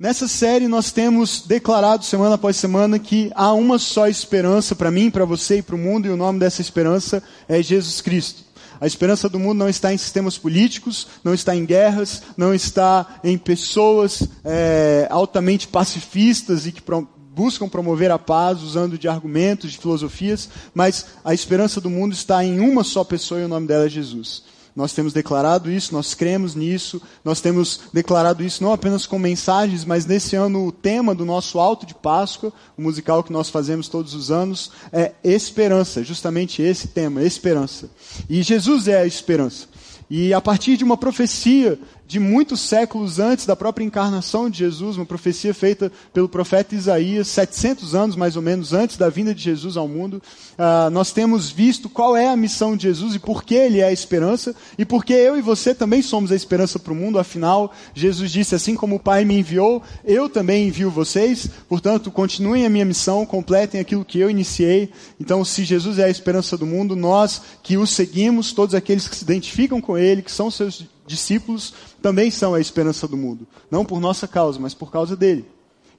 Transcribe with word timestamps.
Nessa 0.00 0.28
série 0.28 0.68
nós 0.68 0.92
temos 0.92 1.40
declarado 1.40 2.04
semana 2.04 2.36
após 2.36 2.56
semana 2.56 3.00
que 3.00 3.32
há 3.34 3.52
uma 3.52 3.80
só 3.80 4.06
esperança 4.06 4.76
para 4.76 4.92
mim, 4.92 5.10
para 5.10 5.24
você 5.24 5.58
e 5.58 5.62
para 5.62 5.74
o 5.74 5.78
mundo, 5.78 6.06
e 6.06 6.10
o 6.10 6.16
nome 6.16 6.38
dessa 6.38 6.60
esperança 6.60 7.20
é 7.48 7.60
Jesus 7.60 8.00
Cristo. 8.00 8.44
A 8.80 8.86
esperança 8.86 9.28
do 9.28 9.40
mundo 9.40 9.58
não 9.58 9.68
está 9.68 9.92
em 9.92 9.98
sistemas 9.98 10.38
políticos, 10.38 11.08
não 11.24 11.34
está 11.34 11.56
em 11.56 11.66
guerras, 11.66 12.22
não 12.36 12.54
está 12.54 13.18
em 13.24 13.36
pessoas 13.36 14.22
é, 14.44 15.08
altamente 15.10 15.66
pacifistas 15.66 16.64
e 16.64 16.70
que 16.70 16.80
pro, 16.80 17.08
buscam 17.34 17.68
promover 17.68 18.12
a 18.12 18.20
paz 18.20 18.62
usando 18.62 18.96
de 18.96 19.08
argumentos, 19.08 19.72
de 19.72 19.78
filosofias, 19.78 20.48
mas 20.72 21.06
a 21.24 21.34
esperança 21.34 21.80
do 21.80 21.90
mundo 21.90 22.12
está 22.12 22.44
em 22.44 22.60
uma 22.60 22.84
só 22.84 23.02
pessoa 23.02 23.40
e 23.40 23.44
o 23.44 23.48
nome 23.48 23.66
dela 23.66 23.86
é 23.86 23.88
Jesus. 23.88 24.44
Nós 24.78 24.92
temos 24.92 25.12
declarado 25.12 25.68
isso, 25.68 25.92
nós 25.92 26.14
cremos 26.14 26.54
nisso, 26.54 27.02
nós 27.24 27.40
temos 27.40 27.80
declarado 27.92 28.44
isso 28.44 28.62
não 28.62 28.72
apenas 28.72 29.06
com 29.06 29.18
mensagens, 29.18 29.84
mas 29.84 30.06
nesse 30.06 30.36
ano 30.36 30.68
o 30.68 30.70
tema 30.70 31.16
do 31.16 31.24
nosso 31.24 31.58
alto 31.58 31.84
de 31.84 31.96
Páscoa, 31.96 32.52
o 32.76 32.82
musical 32.82 33.24
que 33.24 33.32
nós 33.32 33.50
fazemos 33.50 33.88
todos 33.88 34.14
os 34.14 34.30
anos, 34.30 34.70
é 34.92 35.14
esperança, 35.24 36.04
justamente 36.04 36.62
esse 36.62 36.86
tema, 36.86 37.24
esperança. 37.24 37.90
E 38.30 38.40
Jesus 38.40 38.86
é 38.86 39.00
a 39.00 39.04
esperança. 39.04 39.66
E 40.08 40.32
a 40.32 40.40
partir 40.40 40.76
de 40.76 40.84
uma 40.84 40.96
profecia 40.96 41.76
de 42.08 42.18
muitos 42.18 42.62
séculos 42.62 43.18
antes 43.18 43.44
da 43.44 43.54
própria 43.54 43.84
encarnação 43.84 44.48
de 44.48 44.60
Jesus, 44.60 44.96
uma 44.96 45.04
profecia 45.04 45.52
feita 45.52 45.92
pelo 46.10 46.26
profeta 46.26 46.74
Isaías, 46.74 47.28
700 47.28 47.94
anos 47.94 48.16
mais 48.16 48.34
ou 48.34 48.40
menos 48.40 48.72
antes 48.72 48.96
da 48.96 49.10
vinda 49.10 49.34
de 49.34 49.42
Jesus 49.42 49.76
ao 49.76 49.86
mundo, 49.86 50.22
uh, 50.58 50.88
nós 50.88 51.12
temos 51.12 51.50
visto 51.50 51.86
qual 51.86 52.16
é 52.16 52.26
a 52.26 52.36
missão 52.36 52.74
de 52.74 52.84
Jesus 52.84 53.14
e 53.14 53.18
por 53.18 53.44
que 53.44 53.54
ele 53.54 53.80
é 53.80 53.84
a 53.84 53.92
esperança, 53.92 54.56
e 54.78 54.86
porque 54.86 55.12
eu 55.12 55.36
e 55.36 55.42
você 55.42 55.74
também 55.74 56.00
somos 56.00 56.32
a 56.32 56.34
esperança 56.34 56.78
para 56.78 56.94
o 56.94 56.96
mundo, 56.96 57.18
afinal, 57.18 57.74
Jesus 57.92 58.32
disse: 58.32 58.54
Assim 58.54 58.74
como 58.74 58.96
o 58.96 59.00
Pai 59.00 59.26
me 59.26 59.38
enviou, 59.38 59.82
eu 60.02 60.30
também 60.30 60.66
envio 60.66 60.90
vocês, 60.90 61.46
portanto, 61.68 62.10
continuem 62.10 62.64
a 62.64 62.70
minha 62.70 62.86
missão, 62.86 63.26
completem 63.26 63.78
aquilo 63.78 64.02
que 64.02 64.18
eu 64.18 64.30
iniciei. 64.30 64.90
Então, 65.20 65.44
se 65.44 65.62
Jesus 65.62 65.98
é 65.98 66.04
a 66.04 66.10
esperança 66.10 66.56
do 66.56 66.64
mundo, 66.64 66.96
nós 66.96 67.42
que 67.62 67.76
o 67.76 67.86
seguimos, 67.86 68.54
todos 68.54 68.74
aqueles 68.74 69.06
que 69.06 69.14
se 69.14 69.24
identificam 69.24 69.78
com 69.78 69.98
ele, 69.98 70.22
que 70.22 70.32
são 70.32 70.50
seus 70.50 70.86
discípulos 71.08 71.74
também 72.00 72.30
são 72.30 72.54
a 72.54 72.60
esperança 72.60 73.08
do 73.08 73.16
mundo. 73.16 73.46
Não 73.70 73.84
por 73.84 74.00
nossa 74.00 74.28
causa, 74.28 74.58
mas 74.58 74.74
por 74.74 74.90
causa 74.90 75.16
dele. 75.16 75.44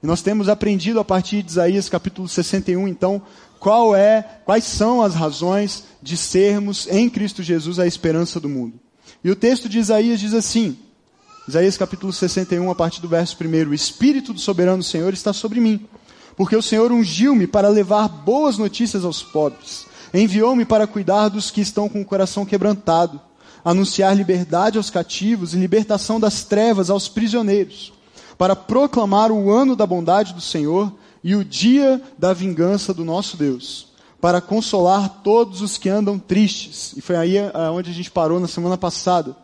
E 0.02 0.06
nós 0.06 0.22
temos 0.22 0.48
aprendido 0.48 0.98
a 0.98 1.04
partir 1.04 1.42
de 1.42 1.50
Isaías 1.50 1.88
capítulo 1.88 2.26
61, 2.26 2.88
então, 2.88 3.20
qual 3.58 3.94
é, 3.94 4.22
quais 4.46 4.64
são 4.64 5.02
as 5.02 5.14
razões 5.14 5.84
de 6.02 6.16
sermos 6.16 6.88
em 6.90 7.10
Cristo 7.10 7.42
Jesus 7.42 7.78
a 7.78 7.86
esperança 7.86 8.40
do 8.40 8.48
mundo. 8.48 8.80
E 9.22 9.30
o 9.30 9.36
texto 9.36 9.68
de 9.68 9.78
Isaías 9.78 10.18
diz 10.18 10.32
assim: 10.32 10.78
Isaías 11.46 11.76
capítulo 11.76 12.12
61, 12.12 12.70
a 12.70 12.74
partir 12.74 13.02
do 13.02 13.08
verso 13.08 13.36
1: 13.38 13.68
O 13.68 13.74
Espírito 13.74 14.32
do 14.32 14.40
soberano 14.40 14.82
Senhor 14.82 15.12
está 15.12 15.34
sobre 15.34 15.60
mim, 15.60 15.86
porque 16.34 16.56
o 16.56 16.62
Senhor 16.62 16.90
ungiu-me 16.90 17.46
para 17.46 17.68
levar 17.68 18.08
boas 18.08 18.56
notícias 18.56 19.04
aos 19.04 19.22
pobres, 19.22 19.84
enviou-me 20.14 20.64
para 20.64 20.86
cuidar 20.86 21.28
dos 21.28 21.50
que 21.50 21.60
estão 21.60 21.90
com 21.90 22.00
o 22.00 22.06
coração 22.06 22.46
quebrantado 22.46 23.20
anunciar 23.64 24.16
liberdade 24.16 24.78
aos 24.78 24.90
cativos 24.90 25.54
e 25.54 25.58
libertação 25.58 26.18
das 26.18 26.44
trevas 26.44 26.90
aos 26.90 27.08
prisioneiros, 27.08 27.92
para 28.38 28.56
proclamar 28.56 29.30
o 29.30 29.50
ano 29.50 29.76
da 29.76 29.86
bondade 29.86 30.32
do 30.32 30.40
Senhor 30.40 30.92
e 31.22 31.34
o 31.34 31.44
dia 31.44 32.00
da 32.18 32.32
vingança 32.32 32.94
do 32.94 33.04
nosso 33.04 33.36
Deus, 33.36 33.88
para 34.20 34.40
consolar 34.40 35.20
todos 35.22 35.60
os 35.60 35.76
que 35.76 35.88
andam 35.88 36.18
tristes. 36.18 36.94
E 36.96 37.00
foi 37.00 37.16
aí 37.16 37.36
eh, 37.36 37.52
onde 37.70 37.90
a 37.90 37.94
gente 37.94 38.10
parou 38.10 38.40
na 38.40 38.48
semana 38.48 38.76
passada. 38.76 39.36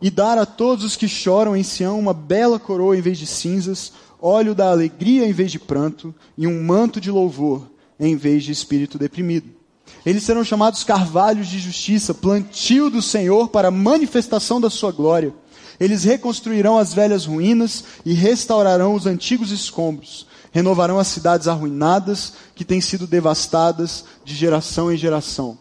E 0.00 0.10
dar 0.10 0.36
a 0.36 0.44
todos 0.44 0.84
os 0.84 0.96
que 0.96 1.08
choram 1.08 1.56
em 1.56 1.62
Sião 1.62 1.98
uma 1.98 2.12
bela 2.12 2.58
coroa 2.58 2.96
em 2.96 3.00
vez 3.00 3.18
de 3.18 3.26
cinzas, 3.26 3.92
óleo 4.20 4.54
da 4.54 4.70
alegria 4.70 5.26
em 5.26 5.32
vez 5.32 5.50
de 5.50 5.58
pranto, 5.58 6.14
e 6.36 6.46
um 6.46 6.62
manto 6.62 7.00
de 7.00 7.10
louvor 7.10 7.66
em 7.98 8.14
vez 8.14 8.44
de 8.44 8.52
espírito 8.52 8.98
deprimido. 8.98 9.55
Eles 10.04 10.22
serão 10.22 10.44
chamados 10.44 10.84
carvalhos 10.84 11.48
de 11.48 11.58
justiça, 11.58 12.14
plantio 12.14 12.88
do 12.88 13.02
Senhor 13.02 13.48
para 13.48 13.70
manifestação 13.70 14.60
da 14.60 14.70
sua 14.70 14.92
glória. 14.92 15.34
Eles 15.80 16.04
reconstruirão 16.04 16.78
as 16.78 16.94
velhas 16.94 17.26
ruínas 17.26 17.84
e 18.04 18.12
restaurarão 18.14 18.94
os 18.94 19.06
antigos 19.06 19.50
escombros. 19.50 20.26
Renovarão 20.52 20.98
as 20.98 21.08
cidades 21.08 21.48
arruinadas 21.48 22.34
que 22.54 22.64
têm 22.64 22.80
sido 22.80 23.06
devastadas 23.06 24.04
de 24.24 24.34
geração 24.34 24.92
em 24.92 24.96
geração. 24.96 25.58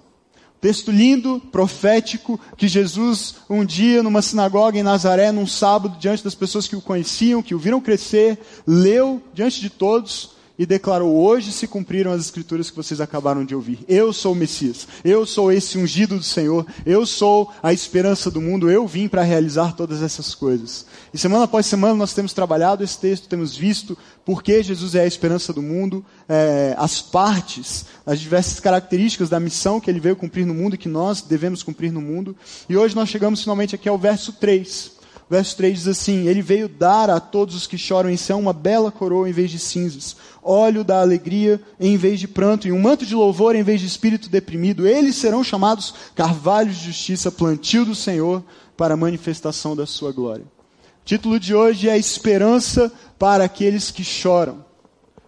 Texto 0.61 0.89
lindo, 0.91 1.41
profético, 1.51 2.39
que 2.55 2.67
Jesus, 2.67 3.35
um 3.49 3.65
dia, 3.65 4.01
numa 4.01 4.21
sinagoga 4.21 4.79
em 4.79 4.83
Nazaré, 4.83 5.31
num 5.31 5.45
sábado, 5.45 5.97
diante 5.99 6.23
das 6.23 6.33
pessoas 6.33 6.67
que 6.67 6.75
o 6.75 6.81
conheciam, 6.81 7.43
que 7.43 7.53
o 7.53 7.59
viram 7.59 7.81
crescer, 7.81 8.39
leu 8.65 9.21
diante 9.33 9.59
de 9.59 9.69
todos 9.69 10.34
e 10.57 10.65
declarou: 10.65 11.15
Hoje 11.15 11.51
se 11.51 11.67
cumpriram 11.67 12.11
as 12.11 12.21
escrituras 12.21 12.69
que 12.69 12.75
vocês 12.75 13.01
acabaram 13.01 13.43
de 13.43 13.55
ouvir. 13.55 13.79
Eu 13.87 14.13
sou 14.13 14.33
o 14.33 14.35
Messias, 14.35 14.87
eu 15.03 15.25
sou 15.25 15.51
esse 15.51 15.77
ungido 15.77 16.17
do 16.17 16.23
Senhor, 16.23 16.65
eu 16.85 17.05
sou 17.05 17.51
a 17.61 17.73
esperança 17.73 18.31
do 18.31 18.41
mundo, 18.41 18.69
eu 18.69 18.87
vim 18.87 19.07
para 19.07 19.23
realizar 19.23 19.75
todas 19.75 20.01
essas 20.01 20.33
coisas. 20.33 20.85
E 21.13 21.17
semana 21.17 21.45
após 21.45 21.65
semana 21.65 21.93
nós 21.93 22.13
temos 22.13 22.33
trabalhado 22.33 22.83
esse 22.83 22.99
texto, 22.99 23.27
temos 23.27 23.55
visto 23.55 23.97
por 24.25 24.41
que 24.41 24.63
Jesus 24.63 24.95
é 24.95 25.01
a 25.01 25.07
esperança 25.07 25.53
do 25.53 25.61
mundo, 25.61 26.03
é, 26.27 26.73
as 26.77 27.01
partes, 27.01 27.85
as 28.05 28.19
diversas 28.19 28.59
características 28.59 29.29
da 29.29 29.39
missão 29.39 29.79
que 29.79 29.89
ele 29.89 29.99
veio 29.99 30.15
cumprir 30.15 30.45
no 30.45 30.53
mundo 30.53 30.75
e 30.75 30.77
que 30.77 30.89
nós 30.89 31.21
devemos 31.21 31.61
cumprir 31.61 31.91
no 31.91 32.01
mundo. 32.01 32.35
E 32.67 32.75
hoje 32.75 32.95
nós 32.95 33.09
chegamos 33.09 33.41
finalmente 33.41 33.75
aqui 33.75 33.87
ao 33.87 33.97
verso 33.97 34.33
3 34.33 34.94
verso 35.29 35.55
3 35.57 35.77
diz 35.77 35.87
assim: 35.87 36.27
Ele 36.27 36.41
veio 36.41 36.69
dar 36.69 37.09
a 37.09 37.19
todos 37.19 37.55
os 37.55 37.67
que 37.67 37.77
choram 37.77 38.09
em 38.09 38.17
Sião 38.17 38.39
uma 38.39 38.53
bela 38.53 38.91
coroa 38.91 39.29
em 39.29 39.33
vez 39.33 39.51
de 39.51 39.59
cinzas, 39.59 40.15
óleo 40.43 40.83
da 40.83 41.01
alegria 41.01 41.61
em 41.79 41.97
vez 41.97 42.19
de 42.19 42.27
pranto, 42.27 42.67
e 42.67 42.71
um 42.71 42.81
manto 42.81 43.05
de 43.05 43.15
louvor 43.15 43.55
em 43.55 43.63
vez 43.63 43.81
de 43.81 43.87
espírito 43.87 44.29
deprimido. 44.29 44.87
Eles 44.87 45.15
serão 45.15 45.43
chamados 45.43 45.93
carvalhos 46.15 46.77
de 46.77 46.85
justiça, 46.85 47.31
plantio 47.31 47.85
do 47.85 47.95
Senhor, 47.95 48.43
para 48.77 48.93
a 48.93 48.97
manifestação 48.97 49.75
da 49.75 49.85
sua 49.85 50.11
glória. 50.11 50.43
O 50.43 51.05
título 51.05 51.39
de 51.39 51.53
hoje 51.53 51.89
é 51.89 51.97
Esperança 51.97 52.91
para 53.17 53.43
aqueles 53.43 53.91
que 53.91 54.03
choram. 54.03 54.65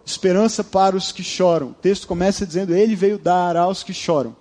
Esperança 0.04 0.64
para 0.64 0.96
os 0.96 1.12
que 1.12 1.22
choram. 1.22 1.68
O 1.68 1.74
texto 1.74 2.06
começa 2.06 2.46
dizendo: 2.46 2.74
Ele 2.74 2.96
veio 2.96 3.18
dar 3.18 3.56
aos 3.56 3.82
que 3.82 3.92
choram. 3.92 4.34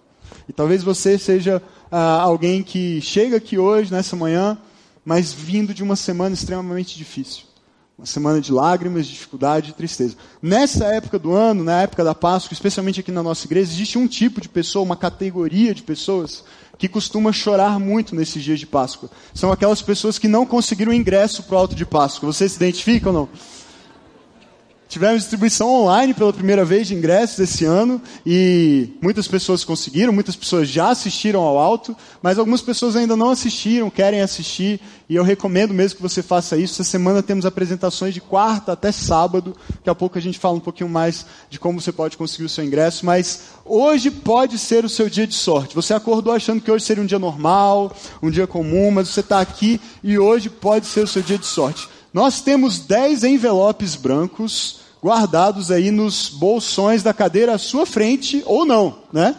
E 0.48 0.54
talvez 0.54 0.82
você 0.82 1.18
seja 1.18 1.62
ah, 1.92 2.22
alguém 2.22 2.64
que 2.64 3.02
chega 3.02 3.38
aqui 3.38 3.58
hoje, 3.58 3.92
nessa 3.92 4.16
manhã, 4.16 4.58
mas 5.08 5.32
vindo 5.32 5.74
de 5.74 5.82
uma 5.82 5.96
semana 5.96 6.36
extremamente 6.36 6.98
difícil. 6.98 7.44
Uma 7.98 8.06
semana 8.06 8.42
de 8.42 8.52
lágrimas, 8.52 9.08
de 9.08 9.14
dificuldade 9.14 9.70
e 9.70 9.74
tristeza. 9.74 10.18
Nessa 10.42 10.84
época 10.88 11.18
do 11.18 11.32
ano, 11.32 11.64
na 11.64 11.82
época 11.84 12.04
da 12.04 12.14
Páscoa, 12.14 12.54
especialmente 12.54 13.00
aqui 13.00 13.10
na 13.10 13.24
nossa 13.24 13.48
igreja, 13.48 13.72
existe 13.72 13.98
um 13.98 14.06
tipo 14.06 14.42
de 14.42 14.50
pessoa, 14.50 14.84
uma 14.84 14.98
categoria 14.98 15.74
de 15.74 15.82
pessoas 15.82 16.44
que 16.78 16.90
costuma 16.90 17.32
chorar 17.32 17.80
muito 17.80 18.14
nesses 18.14 18.44
dias 18.44 18.60
de 18.60 18.68
Páscoa. 18.68 19.10
São 19.34 19.50
aquelas 19.50 19.82
pessoas 19.82 20.20
que 20.20 20.28
não 20.28 20.46
conseguiram 20.46 20.92
ingresso 20.92 21.42
para 21.44 21.56
o 21.56 21.58
alto 21.58 21.74
de 21.74 21.86
Páscoa. 21.86 22.34
Você 22.34 22.50
se 22.50 22.58
identifica 22.58 23.08
ou 23.08 23.14
não? 23.14 23.30
Tivemos 24.88 25.24
distribuição 25.24 25.70
online 25.70 26.14
pela 26.14 26.32
primeira 26.32 26.64
vez 26.64 26.88
de 26.88 26.96
ingressos 26.96 27.40
esse 27.40 27.66
ano 27.66 28.02
e 28.26 28.90
muitas 29.02 29.28
pessoas 29.28 29.66
conseguiram, 29.66 30.14
muitas 30.14 30.36
pessoas 30.36 30.70
já 30.70 30.90
assistiram 30.90 31.42
ao 31.42 31.58
alto, 31.58 31.96
mas 32.22 32.40
algumas 32.40 32.62
pessoas 32.62 32.96
ainda 32.96 33.16
não 33.16 33.30
assistiram, 33.30 33.90
querem 33.90 34.22
assistir 34.22 34.80
e 35.10 35.16
eu 35.16 35.24
recomendo 35.24 35.74
mesmo 35.74 35.98
que 35.98 36.02
você 36.02 36.24
faça 36.24 36.56
isso. 36.56 36.82
Essa 36.82 36.90
semana 36.90 37.22
temos 37.22 37.46
apresentações 37.46 38.14
de 38.14 38.22
quarta 38.22 38.72
até 38.72 38.90
sábado, 38.92 39.58
daqui 39.70 39.90
a 39.90 39.96
pouco 39.96 40.18
a 40.18 40.22
gente 40.22 40.40
fala 40.40 40.56
um 40.56 40.62
pouquinho 40.62 40.90
mais 40.90 41.26
de 41.50 41.60
como 41.60 41.82
você 41.82 41.92
pode 41.92 42.16
conseguir 42.16 42.46
o 42.46 42.50
seu 42.50 42.64
ingresso, 42.64 43.06
mas 43.06 43.42
hoje 43.66 44.10
pode 44.10 44.58
ser 44.58 44.86
o 44.86 44.90
seu 44.90 45.10
dia 45.10 45.28
de 45.28 45.36
sorte. 45.36 45.76
Você 45.76 45.94
acordou 45.94 46.32
achando 46.32 46.62
que 46.62 46.72
hoje 46.72 46.86
seria 46.86 47.04
um 47.04 47.08
dia 47.08 47.20
normal, 47.20 47.94
um 48.24 48.32
dia 48.32 48.48
comum, 48.48 48.90
mas 48.90 49.10
você 49.10 49.20
está 49.20 49.42
aqui 49.42 49.82
e 50.02 50.18
hoje 50.18 50.50
pode 50.50 50.86
ser 50.86 51.02
o 51.02 51.08
seu 51.08 51.22
dia 51.22 51.38
de 51.38 51.46
sorte. 51.46 51.90
Nós 52.14 52.42
temos 52.42 52.80
10 52.80 53.24
envelopes 53.24 53.96
brancos 53.96 54.88
guardados 55.04 55.72
aí 55.72 55.92
nos 55.92 56.30
bolsões 56.30 57.04
da 57.04 57.14
cadeira 57.14 57.54
à 57.54 57.58
sua 57.58 57.86
frente, 57.86 58.42
ou 58.46 58.66
não, 58.66 58.98
né? 59.12 59.36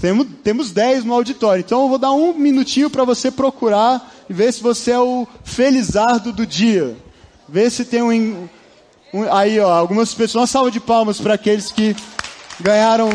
Temos, 0.00 0.26
temos 0.42 0.70
10 0.70 1.04
no 1.04 1.14
auditório. 1.14 1.60
Então 1.60 1.82
eu 1.82 1.88
vou 1.88 1.98
dar 1.98 2.12
um 2.12 2.32
minutinho 2.32 2.88
para 2.88 3.04
você 3.04 3.30
procurar 3.30 4.12
e 4.28 4.32
ver 4.32 4.52
se 4.52 4.62
você 4.62 4.92
é 4.92 4.98
o 4.98 5.26
felizardo 5.42 6.32
do 6.32 6.46
dia. 6.46 6.96
Ver 7.48 7.70
se 7.70 7.84
tem 7.84 8.00
um, 8.00 8.48
um. 9.12 9.32
aí, 9.32 9.58
ó, 9.58 9.72
algumas 9.72 10.14
pessoas. 10.14 10.42
Uma 10.42 10.46
salva 10.46 10.70
de 10.70 10.78
palmas 10.78 11.20
para 11.20 11.34
aqueles 11.34 11.72
que 11.72 11.96
ganharam 12.60 13.10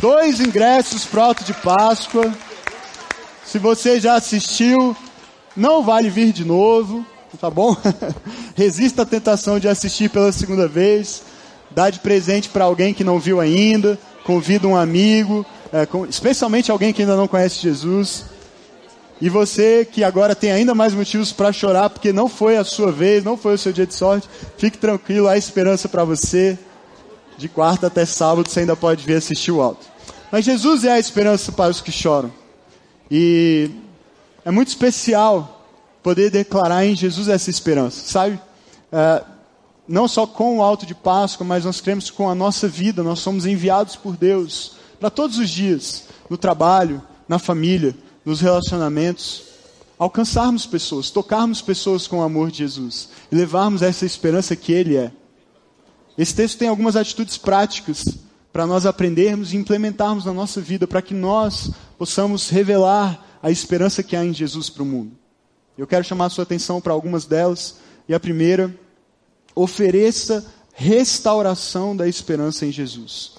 dois 0.00 0.40
ingressos 0.40 1.04
para 1.04 1.20
o 1.20 1.24
Alto 1.24 1.44
de 1.44 1.54
Páscoa. 1.54 2.34
Se 3.44 3.58
você 3.58 4.00
já 4.00 4.16
assistiu, 4.16 4.96
não 5.56 5.84
vale 5.84 6.10
vir 6.10 6.32
de 6.32 6.44
novo 6.44 7.06
tá 7.36 7.50
bom? 7.50 7.76
Resista 8.54 9.02
à 9.02 9.06
tentação 9.06 9.58
de 9.58 9.68
assistir 9.68 10.10
pela 10.10 10.32
segunda 10.32 10.66
vez. 10.66 11.22
Dá 11.70 11.90
de 11.90 12.00
presente 12.00 12.48
para 12.48 12.64
alguém 12.64 12.94
que 12.94 13.04
não 13.04 13.18
viu 13.18 13.40
ainda. 13.40 13.98
Convida 14.24 14.66
um 14.66 14.76
amigo, 14.76 15.46
é, 15.72 15.86
com, 15.86 16.04
especialmente 16.06 16.70
alguém 16.70 16.92
que 16.92 17.02
ainda 17.02 17.16
não 17.16 17.28
conhece 17.28 17.60
Jesus. 17.60 18.24
E 19.20 19.28
você 19.28 19.84
que 19.90 20.04
agora 20.04 20.34
tem 20.34 20.52
ainda 20.52 20.74
mais 20.74 20.92
motivos 20.92 21.32
para 21.32 21.52
chorar, 21.52 21.88
porque 21.90 22.12
não 22.12 22.28
foi 22.28 22.56
a 22.56 22.64
sua 22.64 22.92
vez, 22.92 23.24
não 23.24 23.36
foi 23.36 23.54
o 23.54 23.58
seu 23.58 23.72
dia 23.72 23.86
de 23.86 23.94
sorte, 23.94 24.28
fique 24.58 24.76
tranquilo, 24.76 25.28
há 25.28 25.38
esperança 25.38 25.88
para 25.88 26.04
você. 26.04 26.58
De 27.38 27.48
quarta 27.48 27.86
até 27.86 28.04
sábado 28.04 28.48
você 28.48 28.60
ainda 28.60 28.74
pode 28.74 29.04
vir 29.04 29.16
assistir 29.16 29.52
o 29.52 29.60
alto. 29.60 29.86
Mas 30.32 30.44
Jesus 30.44 30.84
é 30.84 30.92
a 30.92 30.98
esperança 30.98 31.52
para 31.52 31.70
os 31.70 31.80
que 31.80 31.92
choram. 31.92 32.32
E 33.10 33.70
é 34.44 34.50
muito 34.50 34.68
especial 34.68 35.55
poder 36.06 36.30
declarar 36.30 36.86
em 36.86 36.94
Jesus 36.94 37.26
essa 37.26 37.50
esperança, 37.50 38.06
sabe? 38.06 38.38
É, 38.92 39.24
não 39.88 40.06
só 40.06 40.24
com 40.24 40.58
o 40.58 40.62
alto 40.62 40.86
de 40.86 40.94
Páscoa, 40.94 41.44
mas 41.44 41.64
nós 41.64 41.80
cremos 41.80 42.10
com 42.10 42.30
a 42.30 42.34
nossa 42.34 42.68
vida, 42.68 43.02
nós 43.02 43.18
somos 43.18 43.44
enviados 43.44 43.96
por 43.96 44.16
Deus 44.16 44.76
para 45.00 45.10
todos 45.10 45.36
os 45.36 45.50
dias, 45.50 46.04
no 46.30 46.36
trabalho, 46.38 47.02
na 47.28 47.40
família, 47.40 47.92
nos 48.24 48.40
relacionamentos, 48.40 49.46
alcançarmos 49.98 50.64
pessoas, 50.64 51.10
tocarmos 51.10 51.60
pessoas 51.60 52.06
com 52.06 52.20
o 52.20 52.22
amor 52.22 52.52
de 52.52 52.58
Jesus 52.58 53.08
e 53.32 53.34
levarmos 53.34 53.82
essa 53.82 54.06
esperança 54.06 54.54
que 54.54 54.70
Ele 54.70 54.96
é. 54.96 55.10
Esse 56.16 56.36
texto 56.36 56.56
tem 56.56 56.68
algumas 56.68 56.94
atitudes 56.94 57.36
práticas 57.36 58.04
para 58.52 58.64
nós 58.64 58.86
aprendermos 58.86 59.52
e 59.52 59.56
implementarmos 59.56 60.24
na 60.24 60.32
nossa 60.32 60.60
vida, 60.60 60.86
para 60.86 61.02
que 61.02 61.14
nós 61.14 61.72
possamos 61.98 62.48
revelar 62.48 63.38
a 63.42 63.50
esperança 63.50 64.04
que 64.04 64.14
há 64.14 64.24
em 64.24 64.32
Jesus 64.32 64.70
para 64.70 64.84
o 64.84 64.86
mundo. 64.86 65.15
Eu 65.76 65.86
quero 65.86 66.04
chamar 66.04 66.26
a 66.26 66.30
sua 66.30 66.44
atenção 66.44 66.80
para 66.80 66.92
algumas 66.92 67.26
delas, 67.26 67.76
e 68.08 68.14
a 68.14 68.20
primeira, 68.20 68.74
ofereça 69.54 70.44
restauração 70.72 71.96
da 71.96 72.08
esperança 72.08 72.66
em 72.66 72.72
Jesus. 72.72 73.32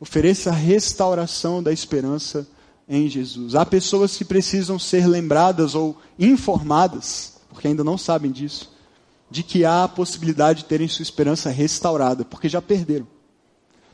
Ofereça 0.00 0.50
restauração 0.50 1.62
da 1.62 1.72
esperança 1.72 2.46
em 2.88 3.08
Jesus. 3.08 3.54
Há 3.54 3.64
pessoas 3.64 4.16
que 4.16 4.24
precisam 4.24 4.78
ser 4.78 5.06
lembradas 5.06 5.74
ou 5.74 5.96
informadas, 6.18 7.34
porque 7.48 7.68
ainda 7.68 7.84
não 7.84 7.96
sabem 7.96 8.30
disso, 8.30 8.72
de 9.30 9.42
que 9.42 9.64
há 9.64 9.84
a 9.84 9.88
possibilidade 9.88 10.60
de 10.60 10.64
terem 10.66 10.88
sua 10.88 11.02
esperança 11.02 11.50
restaurada, 11.50 12.24
porque 12.24 12.48
já 12.48 12.60
perderam. 12.60 13.06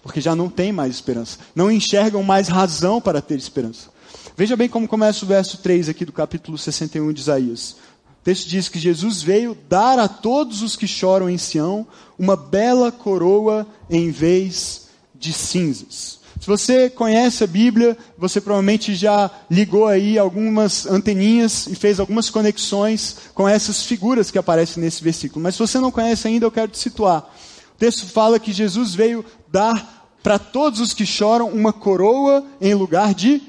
Porque 0.02 0.20
já 0.20 0.34
não 0.34 0.48
têm 0.48 0.72
mais 0.72 0.94
esperança. 0.94 1.38
Não 1.54 1.70
enxergam 1.70 2.22
mais 2.22 2.48
razão 2.48 3.00
para 3.00 3.20
ter 3.20 3.36
esperança. 3.36 3.90
Veja 4.36 4.56
bem 4.56 4.68
como 4.68 4.86
começa 4.86 5.24
o 5.24 5.28
verso 5.28 5.58
3 5.58 5.88
aqui 5.88 6.04
do 6.04 6.12
capítulo 6.12 6.56
61 6.56 7.12
de 7.12 7.20
Isaías. 7.20 7.76
O 8.20 8.24
texto 8.24 8.48
diz 8.48 8.68
que 8.68 8.78
Jesus 8.78 9.22
veio 9.22 9.56
dar 9.68 9.98
a 9.98 10.08
todos 10.08 10.62
os 10.62 10.76
que 10.76 10.86
choram 10.86 11.28
em 11.28 11.38
Sião 11.38 11.86
uma 12.18 12.36
bela 12.36 12.92
coroa 12.92 13.66
em 13.88 14.10
vez 14.10 14.88
de 15.14 15.32
cinzas. 15.32 16.18
Se 16.40 16.46
você 16.46 16.88
conhece 16.88 17.42
a 17.42 17.46
Bíblia, 17.46 17.96
você 18.16 18.40
provavelmente 18.40 18.94
já 18.94 19.30
ligou 19.50 19.88
aí 19.88 20.16
algumas 20.16 20.86
anteninhas 20.86 21.66
e 21.66 21.74
fez 21.74 21.98
algumas 21.98 22.30
conexões 22.30 23.16
com 23.34 23.48
essas 23.48 23.82
figuras 23.82 24.30
que 24.30 24.38
aparecem 24.38 24.82
nesse 24.82 25.02
versículo. 25.02 25.42
Mas 25.42 25.54
se 25.54 25.60
você 25.60 25.80
não 25.80 25.90
conhece 25.90 26.28
ainda, 26.28 26.46
eu 26.46 26.50
quero 26.50 26.70
te 26.70 26.78
situar. 26.78 27.28
O 27.74 27.78
texto 27.78 28.06
fala 28.06 28.38
que 28.38 28.52
Jesus 28.52 28.94
veio 28.94 29.24
dar 29.50 30.16
para 30.22 30.38
todos 30.38 30.80
os 30.80 30.92
que 30.92 31.04
choram 31.04 31.48
uma 31.48 31.72
coroa 31.72 32.44
em 32.60 32.74
lugar 32.74 33.14
de 33.14 33.42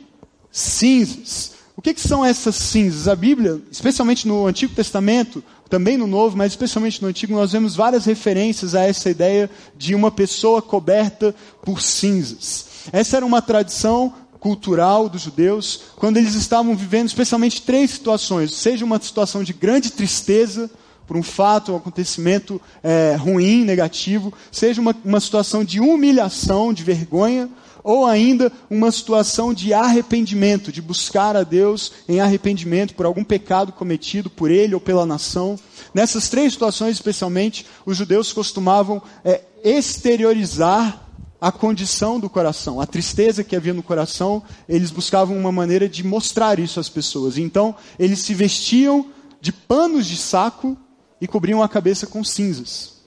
cinzas. 0.52 1.54
O 1.76 1.82
que, 1.82 1.94
que, 1.94 2.02
são 2.02 2.26
essas 2.26 2.56
cinzas? 2.56 3.08
A 3.08 3.16
Bíblia, 3.16 3.62
especialmente 3.72 4.28
no 4.28 4.46
Antigo 4.46 4.74
Testamento, 4.76 5.44
também 5.70 5.98
no 5.98 6.08
Novo, 6.08 6.36
mas 6.36 6.52
especialmente 6.52 7.02
no 7.02 7.08
Antigo, 7.08 7.34
nós 7.34 7.54
vemos 7.54 7.76
várias 7.76 8.06
referências 8.06 8.76
a 8.76 8.84
essa 8.84 9.10
ideia 9.10 9.50
de 9.78 9.96
uma 9.96 10.12
pessoa 10.12 10.62
coberta 10.62 11.34
por 11.64 11.82
cinzas. 11.82 12.66
Essa 12.92 13.18
era 13.18 13.26
uma 13.26 13.42
tradição 13.42 14.14
cultural 14.40 15.08
dos 15.08 15.22
judeus, 15.22 15.82
quando 15.96 16.18
eles 16.18 16.34
estavam 16.34 16.76
vivendo 16.76 17.08
especialmente 17.08 17.62
três 17.62 17.92
situações: 17.92 18.54
seja 18.54 18.84
uma 18.84 19.00
situação 19.00 19.44
de 19.44 19.54
grande 19.54 19.92
tristeza 19.92 20.70
por 21.10 21.18
um 21.18 21.24
fato, 21.24 21.72
um 21.72 21.78
acontecimento 21.78 22.62
é, 22.84 23.16
ruim, 23.16 23.66
negativo, 23.66 24.32
seja 24.52 24.80
uma, 24.80 24.96
uma 25.04 25.20
situação 25.20 25.64
de 25.64 25.80
humilhação, 25.80 26.72
de 26.72 26.84
vergonha, 26.84 27.50
ou 27.84 28.06
ainda 28.06 28.52
uma 28.70 28.92
situação 28.92 29.54
de 29.54 29.74
arrependimento, 29.74 30.72
de 30.72 30.82
buscar 30.82 31.36
a 31.36 31.44
Deus 31.44 31.92
em 32.08 32.20
arrependimento 32.20 32.96
por 32.96 33.06
algum 33.06 33.24
pecado 33.24 33.72
cometido 33.72 34.30
por 34.30 34.52
ele 34.52 34.74
ou 34.74 34.82
pela 34.82 35.06
nação. 35.06 35.58
Nessas 35.94 36.30
três 36.30 36.54
situações, 36.54 36.96
especialmente, 36.96 37.66
os 37.86 37.98
judeus 37.98 38.34
costumavam 38.34 39.02
é, 39.24 39.42
exteriorizar 39.64 41.06
a 41.42 41.52
condição 41.52 42.20
do 42.20 42.30
coração, 42.30 42.82
a 42.82 42.86
tristeza 42.86 43.46
que 43.46 43.56
havia 43.56 43.74
no 43.74 43.82
coração, 43.82 44.44
eles 44.68 44.92
buscavam 44.92 45.38
uma 45.38 45.52
maneira 45.52 45.88
de 45.88 46.04
mostrar 46.06 46.60
isso 46.60 46.80
às 46.80 46.90
pessoas. 46.90 47.38
Então, 47.38 47.76
eles 47.98 48.20
se 48.20 48.34
vestiam 48.34 49.06
de 49.40 49.54
panos 49.54 50.06
de 50.06 50.18
saco 50.18 50.78
e 51.22 51.28
cobriam 51.28 51.64
a 51.64 51.70
cabeça 51.70 52.06
com 52.06 52.24
cinzas. 52.24 52.99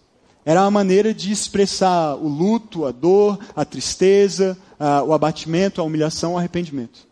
Era 0.45 0.63
uma 0.63 0.71
maneira 0.71 1.15
de 1.15 1.31
expressar 1.31 2.17
o 2.17 2.29
luto, 2.29 2.85
a 2.85 2.91
dor, 2.91 3.39
a 3.55 3.65
tristeza, 3.65 4.59
a, 4.79 5.03
o 5.03 5.13
abatimento, 5.13 5.81
a 5.81 5.85
humilhação, 5.85 6.35
o 6.35 6.39
arrependimento. 6.39 7.07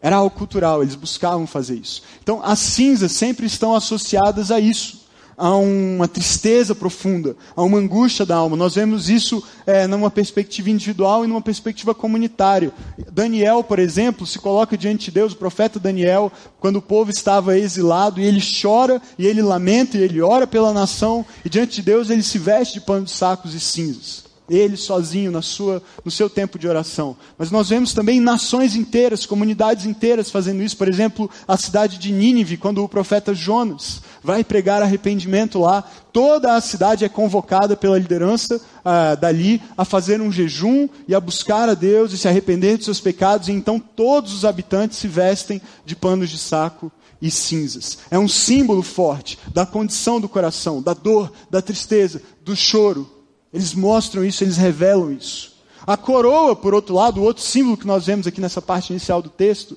Era 0.00 0.16
algo 0.16 0.34
cultural, 0.34 0.82
eles 0.82 0.94
buscavam 0.94 1.46
fazer 1.46 1.74
isso. 1.74 2.02
Então, 2.22 2.40
as 2.42 2.58
cinzas 2.58 3.12
sempre 3.12 3.46
estão 3.46 3.74
associadas 3.74 4.50
a 4.50 4.58
isso 4.58 4.99
a 5.40 5.56
uma 5.56 6.06
tristeza 6.06 6.74
profunda, 6.74 7.34
a 7.56 7.62
uma 7.62 7.78
angústia 7.78 8.26
da 8.26 8.36
alma. 8.36 8.58
Nós 8.58 8.74
vemos 8.74 9.08
isso 9.08 9.42
é, 9.66 9.86
numa 9.86 10.10
perspectiva 10.10 10.68
individual 10.68 11.24
e 11.24 11.28
numa 11.28 11.40
perspectiva 11.40 11.94
comunitária. 11.94 12.70
Daniel, 13.10 13.64
por 13.64 13.78
exemplo, 13.78 14.26
se 14.26 14.38
coloca 14.38 14.76
diante 14.76 15.06
de 15.06 15.12
Deus, 15.12 15.32
o 15.32 15.36
profeta 15.36 15.80
Daniel, 15.80 16.30
quando 16.60 16.76
o 16.76 16.82
povo 16.82 17.10
estava 17.10 17.58
exilado, 17.58 18.20
e 18.20 18.24
ele 18.24 18.42
chora, 18.62 19.00
e 19.18 19.26
ele 19.26 19.40
lamenta, 19.40 19.96
e 19.96 20.02
ele 20.02 20.20
ora 20.20 20.46
pela 20.46 20.74
nação, 20.74 21.24
e 21.42 21.48
diante 21.48 21.76
de 21.76 21.82
Deus 21.82 22.10
ele 22.10 22.22
se 22.22 22.38
veste 22.38 22.74
de 22.74 22.82
pano 22.82 23.06
de 23.06 23.10
sacos 23.10 23.54
e 23.54 23.60
cinzas 23.60 24.30
ele 24.58 24.76
sozinho 24.76 25.30
na 25.30 25.42
sua, 25.42 25.82
no 26.04 26.10
seu 26.10 26.28
tempo 26.28 26.58
de 26.58 26.66
oração. 26.66 27.16
Mas 27.38 27.50
nós 27.50 27.68
vemos 27.68 27.94
também 27.94 28.20
nações 28.20 28.74
inteiras, 28.74 29.24
comunidades 29.24 29.86
inteiras 29.86 30.30
fazendo 30.30 30.62
isso. 30.62 30.76
Por 30.76 30.88
exemplo, 30.88 31.30
a 31.46 31.56
cidade 31.56 31.98
de 31.98 32.10
Nínive, 32.10 32.56
quando 32.56 32.82
o 32.82 32.88
profeta 32.88 33.32
Jonas 33.32 34.02
vai 34.22 34.44
pregar 34.44 34.82
arrependimento 34.82 35.58
lá, 35.58 35.82
toda 36.12 36.54
a 36.54 36.60
cidade 36.60 37.04
é 37.04 37.08
convocada 37.08 37.76
pela 37.76 37.98
liderança 37.98 38.60
ah, 38.84 39.14
dali 39.14 39.62
a 39.76 39.84
fazer 39.84 40.20
um 40.20 40.30
jejum 40.30 40.88
e 41.08 41.14
a 41.14 41.20
buscar 41.20 41.68
a 41.68 41.74
Deus 41.74 42.12
e 42.12 42.18
se 42.18 42.28
arrepender 42.28 42.78
de 42.78 42.84
seus 42.84 43.00
pecados. 43.00 43.48
E 43.48 43.52
então 43.52 43.78
todos 43.78 44.32
os 44.32 44.44
habitantes 44.44 44.98
se 44.98 45.08
vestem 45.08 45.60
de 45.84 45.96
panos 45.96 46.30
de 46.30 46.38
saco 46.38 46.90
e 47.20 47.30
cinzas. 47.30 47.98
É 48.10 48.18
um 48.18 48.28
símbolo 48.28 48.82
forte 48.82 49.38
da 49.52 49.64
condição 49.64 50.20
do 50.20 50.28
coração, 50.28 50.82
da 50.82 50.94
dor, 50.94 51.32
da 51.50 51.62
tristeza, 51.62 52.22
do 52.44 52.56
choro 52.56 53.20
eles 53.52 53.74
mostram 53.74 54.24
isso, 54.24 54.44
eles 54.44 54.56
revelam 54.56 55.12
isso. 55.12 55.52
A 55.86 55.96
coroa, 55.96 56.54
por 56.54 56.72
outro 56.72 56.94
lado, 56.94 57.20
o 57.20 57.24
outro 57.24 57.42
símbolo 57.42 57.76
que 57.76 57.86
nós 57.86 58.06
vemos 58.06 58.26
aqui 58.26 58.40
nessa 58.40 58.62
parte 58.62 58.90
inicial 58.90 59.20
do 59.20 59.28
texto, 59.28 59.76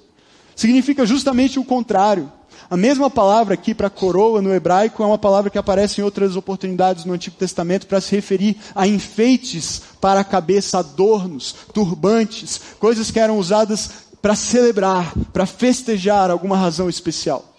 significa 0.56 1.06
justamente 1.06 1.60
o 1.60 1.64
contrário. 1.64 2.32
A 2.70 2.78
mesma 2.78 3.10
palavra 3.10 3.54
aqui 3.54 3.74
para 3.74 3.90
coroa 3.90 4.42
no 4.42 4.54
hebraico 4.54 5.04
é 5.04 5.06
uma 5.06 5.18
palavra 5.18 5.50
que 5.50 5.58
aparece 5.58 6.02
em 6.02 6.04
outras 6.04 6.36
oportunidades 6.36 7.06
no 7.06 7.14
Antigo 7.14 7.36
Testamento 7.36 7.88
para 7.88 8.02
se 8.02 8.16
referir 8.16 8.58
a 8.74 8.88
enfeites 8.88 9.82
para 10.00 10.22
a 10.22 10.24
cabeça, 10.24 10.80
adornos, 10.80 11.56
turbantes, 11.74 12.60
coisas 12.80 13.12
que 13.12 13.20
eram 13.20 13.38
usadas 13.38 13.90
para 14.22 14.36
celebrar, 14.36 15.14
para 15.34 15.46
festejar 15.46 16.32
alguma 16.32 16.56
razão 16.56 16.90
especial. 16.90 17.54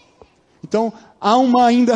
Então, 0.64 0.90
há 1.20 1.36
uma, 1.36 1.66
ainda 1.66 1.94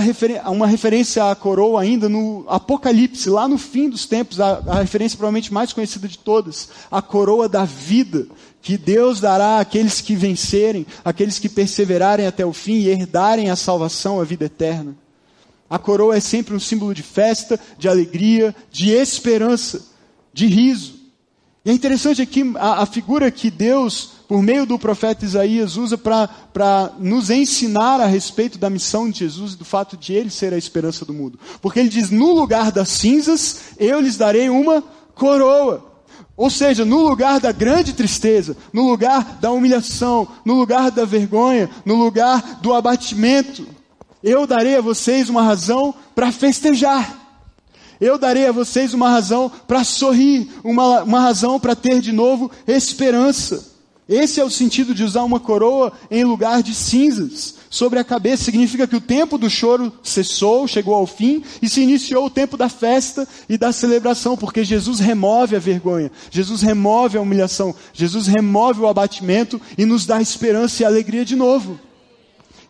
uma 0.50 0.66
referência 0.66 1.30
à 1.30 1.34
coroa 1.34 1.80
ainda 1.80 2.06
no 2.06 2.44
Apocalipse, 2.46 3.30
lá 3.30 3.48
no 3.48 3.56
fim 3.56 3.88
dos 3.88 4.04
tempos, 4.04 4.40
a, 4.40 4.62
a 4.66 4.74
referência 4.80 5.16
provavelmente 5.16 5.52
mais 5.52 5.72
conhecida 5.72 6.06
de 6.06 6.18
todas, 6.18 6.68
a 6.90 7.00
coroa 7.00 7.48
da 7.48 7.64
vida, 7.64 8.26
que 8.60 8.76
Deus 8.76 9.20
dará 9.20 9.60
àqueles 9.60 10.00
que 10.00 10.14
vencerem, 10.14 10.86
àqueles 11.04 11.38
que 11.38 11.48
perseverarem 11.48 12.26
até 12.26 12.44
o 12.44 12.52
fim 12.52 12.74
e 12.74 12.88
herdarem 12.88 13.50
a 13.50 13.56
salvação, 13.56 14.20
a 14.20 14.24
vida 14.24 14.44
eterna. 14.44 14.96
A 15.70 15.78
coroa 15.78 16.16
é 16.16 16.20
sempre 16.20 16.54
um 16.54 16.60
símbolo 16.60 16.94
de 16.94 17.02
festa, 17.02 17.58
de 17.78 17.88
alegria, 17.88 18.54
de 18.70 18.90
esperança, 18.90 19.86
de 20.32 20.46
riso. 20.46 20.98
E 21.64 21.70
é 21.70 21.72
interessante 21.72 22.22
aqui 22.22 22.42
a, 22.56 22.82
a 22.82 22.86
figura 22.86 23.30
que 23.30 23.50
Deus 23.50 24.18
por 24.28 24.42
meio 24.42 24.66
do 24.66 24.78
profeta 24.78 25.24
Isaías, 25.24 25.78
usa 25.78 25.96
para 25.96 26.92
nos 26.98 27.30
ensinar 27.30 27.98
a 27.98 28.04
respeito 28.04 28.58
da 28.58 28.68
missão 28.68 29.10
de 29.10 29.20
Jesus 29.20 29.54
e 29.54 29.56
do 29.56 29.64
fato 29.64 29.96
de 29.96 30.12
ele 30.12 30.28
ser 30.28 30.52
a 30.52 30.58
esperança 30.58 31.06
do 31.06 31.14
mundo. 31.14 31.40
Porque 31.62 31.80
ele 31.80 31.88
diz: 31.88 32.10
no 32.10 32.34
lugar 32.34 32.70
das 32.70 32.90
cinzas, 32.90 33.60
eu 33.78 33.98
lhes 33.98 34.18
darei 34.18 34.50
uma 34.50 34.84
coroa. 35.14 35.87
Ou 36.38 36.48
seja, 36.48 36.84
no 36.84 37.00
lugar 37.00 37.40
da 37.40 37.50
grande 37.50 37.92
tristeza, 37.92 38.56
no 38.72 38.88
lugar 38.88 39.38
da 39.40 39.50
humilhação, 39.50 40.28
no 40.44 40.54
lugar 40.54 40.88
da 40.88 41.04
vergonha, 41.04 41.68
no 41.84 41.96
lugar 41.96 42.60
do 42.62 42.72
abatimento, 42.72 43.66
eu 44.22 44.46
darei 44.46 44.76
a 44.76 44.80
vocês 44.80 45.28
uma 45.28 45.42
razão 45.42 45.92
para 46.14 46.30
festejar. 46.30 47.12
Eu 48.00 48.16
darei 48.16 48.46
a 48.46 48.52
vocês 48.52 48.94
uma 48.94 49.10
razão 49.10 49.50
para 49.66 49.82
sorrir, 49.82 50.48
uma, 50.62 51.02
uma 51.02 51.20
razão 51.20 51.58
para 51.58 51.74
ter 51.74 52.00
de 52.00 52.12
novo 52.12 52.48
esperança. 52.68 53.72
Esse 54.08 54.38
é 54.38 54.44
o 54.44 54.50
sentido 54.50 54.94
de 54.94 55.02
usar 55.02 55.24
uma 55.24 55.40
coroa 55.40 55.92
em 56.08 56.22
lugar 56.22 56.62
de 56.62 56.72
cinzas 56.72 57.56
sobre 57.70 57.98
a 57.98 58.04
cabeça. 58.04 58.44
Significa 58.44 58.86
que 58.86 58.96
o 58.96 59.00
tempo 59.00 59.36
do 59.38 59.48
choro 59.50 59.92
cessou, 60.02 60.66
chegou 60.66 60.94
ao 60.94 61.06
fim 61.06 61.42
e 61.60 61.68
se 61.68 61.80
iniciou 61.80 62.26
o 62.26 62.30
tempo 62.30 62.56
da 62.56 62.68
festa 62.68 63.26
e 63.48 63.56
da 63.56 63.72
celebração, 63.72 64.36
porque 64.36 64.64
Jesus 64.64 65.00
remove 65.00 65.56
a 65.56 65.58
vergonha, 65.58 66.10
Jesus 66.30 66.62
remove 66.62 67.18
a 67.18 67.20
humilhação, 67.20 67.74
Jesus 67.92 68.26
remove 68.26 68.80
o 68.80 68.88
abatimento 68.88 69.60
e 69.76 69.84
nos 69.84 70.06
dá 70.06 70.20
esperança 70.20 70.82
e 70.82 70.86
alegria 70.86 71.24
de 71.24 71.36
novo. 71.36 71.78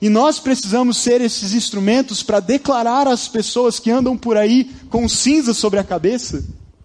E 0.00 0.08
nós 0.08 0.38
precisamos 0.38 0.96
ser 0.96 1.20
esses 1.20 1.54
instrumentos 1.54 2.22
para 2.22 2.38
declarar 2.38 3.08
às 3.08 3.26
pessoas 3.26 3.80
que 3.80 3.90
andam 3.90 4.16
por 4.16 4.36
aí 4.36 4.70
com 4.88 5.08
cinzas 5.08 5.56
sobre 5.56 5.80
a 5.80 5.84
cabeça, 5.84 6.44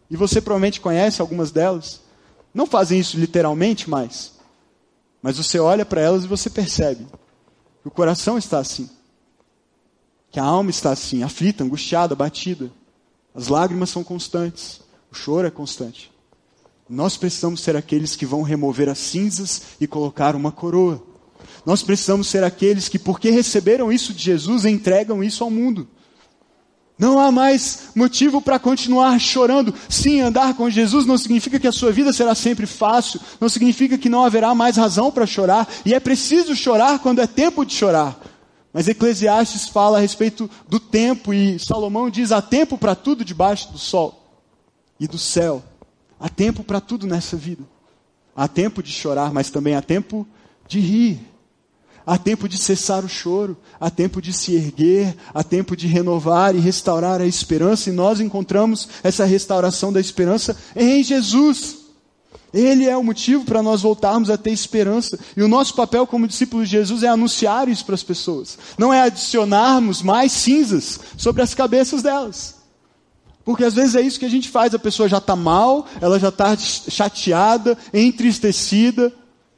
e 0.10 0.17
você 0.17 0.41
provavelmente 0.41 0.82
conhece 0.82 1.22
algumas 1.22 1.51
delas. 1.51 2.01
Não 2.53 2.65
fazem 2.65 3.00
isso 3.00 3.17
literalmente, 3.17 3.89
mas 3.89 4.34
mas 5.22 5.38
você 5.38 5.58
olha 5.58 5.86
para 5.86 6.01
elas 6.01 6.25
e 6.25 6.27
você 6.27 6.50
percebe 6.50 7.08
o 7.83 7.91
coração 7.91 8.37
está 8.37 8.59
assim. 8.59 8.89
Que 10.31 10.39
a 10.39 10.43
alma 10.43 10.69
está 10.69 10.91
assim, 10.91 11.23
aflita, 11.23 11.63
angustiada, 11.63 12.15
batida. 12.15 12.71
As 13.35 13.47
lágrimas 13.47 13.89
são 13.89 14.03
constantes. 14.03 14.81
O 15.11 15.15
choro 15.15 15.47
é 15.47 15.51
constante. 15.51 16.11
Nós 16.89 17.17
precisamos 17.17 17.61
ser 17.61 17.75
aqueles 17.75 18.15
que 18.15 18.25
vão 18.25 18.41
remover 18.41 18.89
as 18.89 18.97
cinzas 18.97 19.61
e 19.79 19.87
colocar 19.87 20.35
uma 20.35 20.51
coroa. 20.51 21.03
Nós 21.65 21.81
precisamos 21.81 22.27
ser 22.27 22.43
aqueles 22.43 22.89
que, 22.89 22.99
porque 22.99 23.29
receberam 23.29 23.91
isso 23.91 24.13
de 24.13 24.23
Jesus, 24.23 24.65
entregam 24.65 25.23
isso 25.23 25.43
ao 25.43 25.49
mundo. 25.49 25.87
Não 26.97 27.19
há 27.19 27.31
mais 27.31 27.89
motivo 27.95 28.41
para 28.41 28.59
continuar 28.59 29.19
chorando. 29.19 29.73
Sim, 29.89 30.21
andar 30.21 30.53
com 30.53 30.69
Jesus 30.69 31.05
não 31.05 31.17
significa 31.17 31.59
que 31.59 31.67
a 31.67 31.71
sua 31.71 31.91
vida 31.91 32.13
será 32.13 32.35
sempre 32.35 32.65
fácil, 32.65 33.19
não 33.41 33.50
significa 33.50 33.97
que 33.97 34.09
não 34.09 34.23
haverá 34.23 34.53
mais 34.53 34.77
razão 34.77 35.12
para 35.12 35.25
chorar, 35.25 35.67
e 35.85 35.93
é 35.93 36.00
preciso 36.00 36.55
chorar 36.55 37.00
quando 37.00 37.19
é 37.19 37.27
tempo 37.27 37.65
de 37.65 37.73
chorar. 37.73 38.19
Mas 38.71 38.88
Eclesiastes 38.88 39.67
fala 39.67 39.97
a 39.97 40.01
respeito 40.01 40.50
do 40.67 40.79
tempo, 40.79 41.33
e 41.33 41.59
Salomão 41.59 42.09
diz: 42.09 42.31
há 42.31 42.41
tempo 42.41 42.77
para 42.77 42.95
tudo 42.95 43.25
debaixo 43.25 43.71
do 43.71 43.77
sol 43.77 44.23
e 45.00 45.07
do 45.07 45.17
céu. 45.17 45.63
Há 46.19 46.29
tempo 46.29 46.63
para 46.63 46.79
tudo 46.79 47.05
nessa 47.05 47.35
vida. 47.35 47.63
Há 48.35 48.47
tempo 48.47 48.81
de 48.81 48.91
chorar, 48.91 49.33
mas 49.33 49.50
também 49.50 49.75
há 49.75 49.81
tempo 49.81 50.25
de 50.67 50.79
rir. 50.79 51.32
Há 52.05 52.17
tempo 52.17 52.50
de 52.50 52.57
cessar 52.57 53.05
o 53.05 53.10
choro, 53.10 53.57
há 53.79 53.89
tempo 53.89 54.22
de 54.22 54.33
se 54.33 54.53
erguer, 54.53 55.15
há 55.33 55.41
tempo 55.41 55.75
de 55.75 55.88
renovar 55.88 56.53
e 56.53 56.60
restaurar 56.60 57.22
a 57.22 57.25
esperança, 57.25 57.89
e 57.89 57.93
nós 57.93 58.19
encontramos 58.19 58.89
essa 59.01 59.24
restauração 59.24 59.91
da 59.91 60.01
esperança 60.01 60.57
em 60.75 61.01
Jesus. 61.01 61.77
Ele 62.53 62.88
é 62.88 62.95
o 62.95 63.03
motivo 63.03 63.45
para 63.45 63.63
nós 63.63 63.81
voltarmos 63.81 64.29
a 64.29 64.38
ter 64.38 64.51
esperança. 64.51 65.17
E 65.36 65.41
o 65.41 65.48
nosso 65.48 65.74
papel 65.74 66.05
como 66.05 66.27
discípulos 66.27 66.69
de 66.69 66.77
Jesus 66.77 67.01
é 67.01 67.07
anunciar 67.07 67.67
isso 67.67 67.83
para 67.83 67.95
as 67.95 68.03
pessoas. 68.03 68.60
Não 68.77 68.93
é 68.93 69.01
adicionarmos 69.01 70.03
mais 70.03 70.31
cinzas 70.31 71.00
sobre 71.17 71.41
as 71.41 71.55
cabeças 71.55 72.03
delas. 72.03 72.55
Porque 73.43 73.63
às 73.63 73.74
vezes 73.74 73.95
é 73.95 74.01
isso 74.01 74.19
que 74.19 74.25
a 74.25 74.29
gente 74.29 74.50
faz. 74.50 74.74
A 74.75 74.79
pessoa 74.79 75.10
já 75.10 75.17
está 75.17 75.36
mal, 75.36 75.88
ela 76.00 76.19
já 76.19 76.29
está 76.29 76.55
chateada, 76.55 77.75
entristecida 77.91 79.12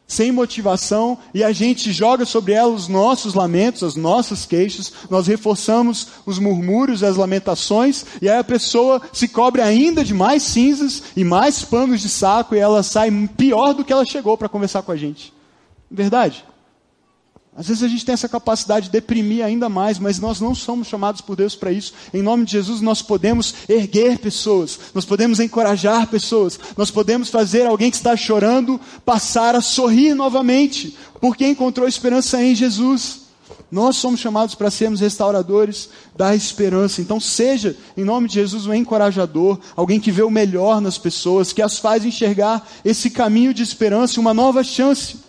sem 0.08 0.32
motivação, 0.32 1.18
e 1.34 1.44
a 1.44 1.52
gente 1.52 1.92
joga 1.92 2.26
sobre 2.26 2.54
ela 2.54 2.72
os 2.72 2.88
nossos 2.88 3.34
lamentos, 3.34 3.84
as 3.84 3.96
nossas 3.96 4.46
queixas, 4.46 4.92
nós 5.10 5.28
reforçamos 5.28 6.08
os 6.26 6.38
murmúrios, 6.38 7.04
as 7.04 7.16
lamentações, 7.16 8.06
e 8.22 8.30
aí 8.30 8.38
a 8.38 8.44
pessoa 8.44 9.02
se 9.12 9.28
cobre 9.28 9.62
ainda 9.62 10.04
de 10.04 10.14
mais 10.14 10.44
cinzas 10.44 11.04
e 11.16 11.24
mais 11.24 11.64
panos 11.64 12.02
de 12.02 12.10
saco, 12.10 12.56
e 12.56 12.60
ela 12.60 12.84
sai 12.84 13.10
pior 13.36 13.74
do 13.74 13.84
que 13.84 13.92
ela 13.92 14.06
chegou 14.06 14.38
para 14.38 14.50
conversar 14.50 14.84
com 14.84 14.92
a 14.92 14.96
gente. 14.96 15.34
Verdade? 15.90 16.46
Às 17.58 17.70
vezes 17.70 17.84
a 17.84 17.88
gente 17.88 18.06
tem 18.06 18.12
essa 18.12 18.28
capacidade 18.28 18.88
de 18.88 18.92
deprimir 18.92 19.46
ainda 19.46 19.70
mais, 19.70 19.98
mas 19.98 20.20
nós 20.20 20.42
não 20.42 20.54
somos 20.54 20.90
chamados 20.90 21.22
por 21.22 21.38
Deus 21.38 21.56
para 21.56 21.72
isso. 21.72 21.94
Em 22.14 22.22
nome 22.22 22.44
de 22.44 22.52
Jesus, 22.52 22.82
nós 22.82 23.02
podemos 23.02 23.56
erguer 23.70 24.20
pessoas, 24.20 24.78
nós 24.94 25.06
podemos 25.06 25.40
encorajar 25.40 26.08
pessoas, 26.08 26.60
nós 26.76 26.92
podemos 26.92 27.30
fazer 27.30 27.66
alguém 27.66 27.90
que 27.90 27.96
está 27.96 28.18
chorando 28.18 28.80
passar 29.06 29.56
a 29.56 29.62
sorrir 29.62 30.14
novamente, 30.14 30.98
porque 31.22 31.48
encontrou 31.48 31.88
esperança 31.88 32.44
em 32.44 32.54
Jesus. 32.54 33.22
Nós 33.72 33.96
somos 33.96 34.20
chamados 34.20 34.54
para 34.54 34.70
sermos 34.70 35.00
restauradores 35.00 35.90
da 36.14 36.36
esperança. 36.36 37.02
Então, 37.02 37.22
seja, 37.22 37.78
em 37.96 38.04
nome 38.04 38.28
de 38.28 38.34
Jesus, 38.34 38.68
um 38.68 38.74
encorajador, 38.74 39.60
alguém 39.78 40.00
que 40.00 40.12
vê 40.12 40.24
o 40.24 40.30
melhor 40.30 40.82
nas 40.82 40.98
pessoas, 40.98 41.54
que 41.54 41.62
as 41.62 41.80
faz 41.80 42.04
enxergar 42.04 42.68
esse 42.84 43.10
caminho 43.10 43.54
de 43.54 43.64
esperança 43.64 44.20
uma 44.20 44.34
nova 44.34 44.62
chance. 44.62 45.24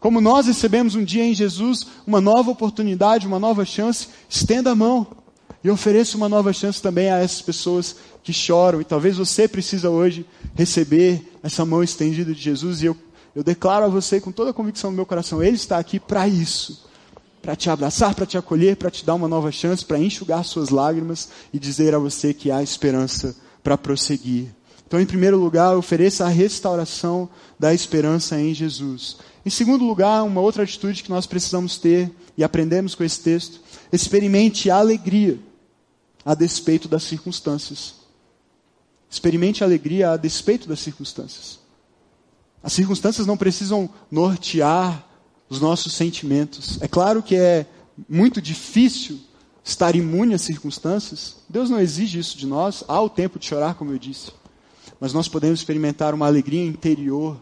Como 0.00 0.18
nós 0.18 0.46
recebemos 0.46 0.94
um 0.94 1.04
dia 1.04 1.24
em 1.24 1.34
Jesus 1.34 1.86
uma 2.06 2.22
nova 2.22 2.50
oportunidade, 2.50 3.26
uma 3.26 3.38
nova 3.38 3.66
chance, 3.66 4.08
estenda 4.28 4.70
a 4.70 4.74
mão 4.74 5.06
e 5.62 5.70
ofereça 5.70 6.16
uma 6.16 6.28
nova 6.28 6.54
chance 6.54 6.80
também 6.80 7.10
a 7.10 7.18
essas 7.18 7.42
pessoas 7.42 7.96
que 8.24 8.32
choram. 8.32 8.80
E 8.80 8.84
talvez 8.84 9.18
você 9.18 9.46
precisa 9.46 9.90
hoje 9.90 10.24
receber 10.54 11.22
essa 11.42 11.66
mão 11.66 11.82
estendida 11.82 12.32
de 12.32 12.40
Jesus. 12.40 12.80
E 12.80 12.86
eu, 12.86 12.96
eu 13.36 13.44
declaro 13.44 13.84
a 13.84 13.88
você 13.88 14.18
com 14.20 14.32
toda 14.32 14.50
a 14.50 14.54
convicção 14.54 14.90
do 14.90 14.96
meu 14.96 15.04
coração: 15.04 15.42
Ele 15.42 15.56
está 15.56 15.78
aqui 15.78 16.00
para 16.00 16.26
isso. 16.26 16.88
Para 17.42 17.56
te 17.56 17.68
abraçar, 17.68 18.14
para 18.14 18.26
te 18.26 18.36
acolher, 18.38 18.76
para 18.76 18.90
te 18.90 19.04
dar 19.04 19.14
uma 19.14 19.28
nova 19.28 19.52
chance, 19.52 19.84
para 19.84 19.98
enxugar 19.98 20.44
suas 20.44 20.68
lágrimas 20.70 21.28
e 21.52 21.58
dizer 21.58 21.94
a 21.94 21.98
você 21.98 22.34
que 22.34 22.50
há 22.50 22.62
esperança 22.62 23.34
para 23.62 23.78
prosseguir. 23.78 24.48
Então, 24.86 25.00
em 25.00 25.06
primeiro 25.06 25.38
lugar, 25.38 25.76
ofereça 25.76 26.26
a 26.26 26.28
restauração 26.28 27.28
da 27.58 27.72
esperança 27.72 28.38
em 28.40 28.52
Jesus. 28.52 29.18
Em 29.44 29.50
segundo 29.50 29.84
lugar, 29.84 30.22
uma 30.22 30.40
outra 30.40 30.62
atitude 30.62 31.02
que 31.02 31.10
nós 31.10 31.26
precisamos 31.26 31.78
ter, 31.78 32.12
e 32.36 32.44
aprendemos 32.44 32.94
com 32.94 33.04
esse 33.04 33.20
texto, 33.20 33.60
experimente 33.92 34.70
a 34.70 34.76
alegria 34.76 35.38
a 36.24 36.34
despeito 36.34 36.88
das 36.88 37.02
circunstâncias. 37.02 37.94
Experimente 39.10 39.64
a 39.64 39.66
alegria 39.66 40.12
a 40.12 40.16
despeito 40.16 40.68
das 40.68 40.80
circunstâncias. 40.80 41.58
As 42.62 42.72
circunstâncias 42.72 43.26
não 43.26 43.36
precisam 43.36 43.88
nortear 44.10 45.04
os 45.48 45.60
nossos 45.60 45.94
sentimentos. 45.94 46.80
É 46.80 46.86
claro 46.86 47.22
que 47.22 47.34
é 47.34 47.66
muito 48.08 48.40
difícil 48.40 49.18
estar 49.64 49.96
imune 49.96 50.34
às 50.34 50.42
circunstâncias. 50.42 51.36
Deus 51.48 51.70
não 51.70 51.80
exige 51.80 52.18
isso 52.18 52.36
de 52.36 52.46
nós. 52.46 52.84
Há 52.86 53.00
o 53.00 53.08
tempo 53.08 53.38
de 53.38 53.46
chorar, 53.46 53.74
como 53.74 53.92
eu 53.92 53.98
disse. 53.98 54.32
Mas 55.00 55.12
nós 55.12 55.28
podemos 55.28 55.60
experimentar 55.60 56.14
uma 56.14 56.26
alegria 56.26 56.64
interior 56.64 57.40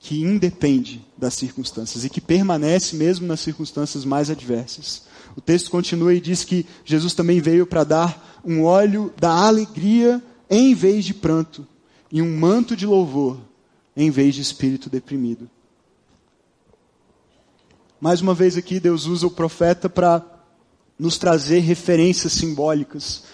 que 0.00 0.22
independe 0.22 1.06
das 1.16 1.34
circunstâncias 1.34 2.04
e 2.04 2.10
que 2.10 2.22
permanece 2.22 2.96
mesmo 2.96 3.26
nas 3.26 3.40
circunstâncias 3.40 4.02
mais 4.02 4.30
adversas. 4.30 5.02
O 5.36 5.42
texto 5.42 5.70
continua 5.70 6.14
e 6.14 6.20
diz 6.20 6.42
que 6.42 6.66
Jesus 6.86 7.12
também 7.12 7.38
veio 7.38 7.66
para 7.66 7.84
dar 7.84 8.40
um 8.42 8.64
óleo 8.64 9.12
da 9.20 9.30
alegria 9.30 10.20
em 10.48 10.74
vez 10.74 11.04
de 11.04 11.12
pranto 11.12 11.66
e 12.10 12.22
um 12.22 12.38
manto 12.38 12.74
de 12.74 12.86
louvor 12.86 13.38
em 13.94 14.10
vez 14.10 14.34
de 14.34 14.40
espírito 14.40 14.88
deprimido. 14.88 15.48
Mais 18.00 18.22
uma 18.22 18.32
vez 18.32 18.56
aqui, 18.56 18.80
Deus 18.80 19.04
usa 19.04 19.26
o 19.26 19.30
profeta 19.30 19.86
para 19.86 20.24
nos 20.98 21.18
trazer 21.18 21.58
referências 21.58 22.32
simbólicas, 22.32 23.24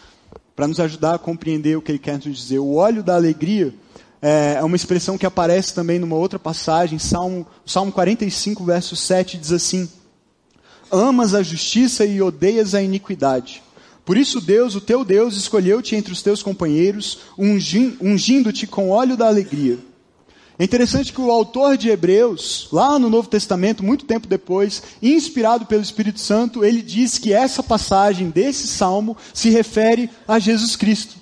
para 0.57 0.67
nos 0.67 0.81
ajudar 0.81 1.15
a 1.15 1.19
compreender 1.19 1.79
o 1.79 1.83
que 1.83 1.93
ele 1.93 1.99
quer 2.01 2.15
nos 2.15 2.37
dizer. 2.37 2.59
O 2.59 2.75
óleo 2.75 3.05
da 3.05 3.15
alegria 3.15 3.73
é, 4.21 4.57
é 4.59 4.65
uma 4.65 4.77
expressão 4.77 5.19
que 5.19 5.27
aparece 5.27 5.75
também 5.75 5.99
numa 5.99 6.17
outra 6.17 6.39
passagem, 6.39 6.99
Salmo, 6.99 7.47
Salmo 7.65 7.93
45, 7.93 8.65
verso 8.65 8.97
7, 8.97 9.37
diz 9.37 9.53
assim: 9.53 9.89
Amas 10.91 11.35
a 11.35 11.43
justiça 11.43 12.05
e 12.05 12.23
odeias 12.23 12.75
a 12.75 12.83
iniquidade. 12.83 13.63
Por 14.05 14.17
isso 14.17 14.41
Deus, 14.41 14.77
o 14.77 14.81
teu 14.81 15.05
Deus, 15.05 15.37
escolheu-te 15.37 15.97
entre 15.97 16.13
os 16.13 16.23
teus 16.23 16.43
companheiros, 16.43 17.19
ungindo-te 17.37 18.67
com 18.67 18.91
óleo 18.91 19.17
da 19.17 19.27
alegria. 19.27 19.79
É 20.59 20.65
interessante 20.65 21.13
que 21.13 21.21
o 21.21 21.31
autor 21.31 21.77
de 21.77 21.91
Hebreus, 21.91 22.69
lá 22.73 22.99
no 22.99 23.11
Novo 23.11 23.29
Testamento, 23.29 23.85
muito 23.85 24.07
tempo 24.07 24.27
depois, 24.27 24.83
inspirado 25.03 25.67
pelo 25.67 25.83
Espírito 25.83 26.19
Santo, 26.19 26.65
ele 26.65 26.81
diz 26.81 27.19
que 27.19 27.33
essa 27.33 27.63
passagem 27.63 28.31
desse 28.31 28.67
salmo 28.67 29.17
se 29.35 29.51
refere 29.51 30.09
a 30.27 30.39
Jesus 30.39 30.75
Cristo. 30.75 31.17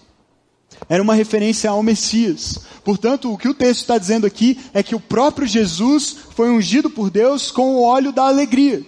Era 0.88 1.02
uma 1.02 1.14
referência 1.14 1.70
ao 1.70 1.82
Messias. 1.82 2.60
Portanto, 2.84 3.32
o 3.32 3.38
que 3.38 3.48
o 3.48 3.54
texto 3.54 3.80
está 3.80 3.96
dizendo 3.96 4.26
aqui 4.26 4.58
é 4.74 4.82
que 4.82 4.94
o 4.94 5.00
próprio 5.00 5.46
Jesus 5.46 6.16
foi 6.36 6.50
ungido 6.50 6.90
por 6.90 7.10
Deus 7.10 7.50
com 7.50 7.76
o 7.76 7.82
óleo 7.82 8.12
da 8.12 8.26
alegria. 8.26 8.84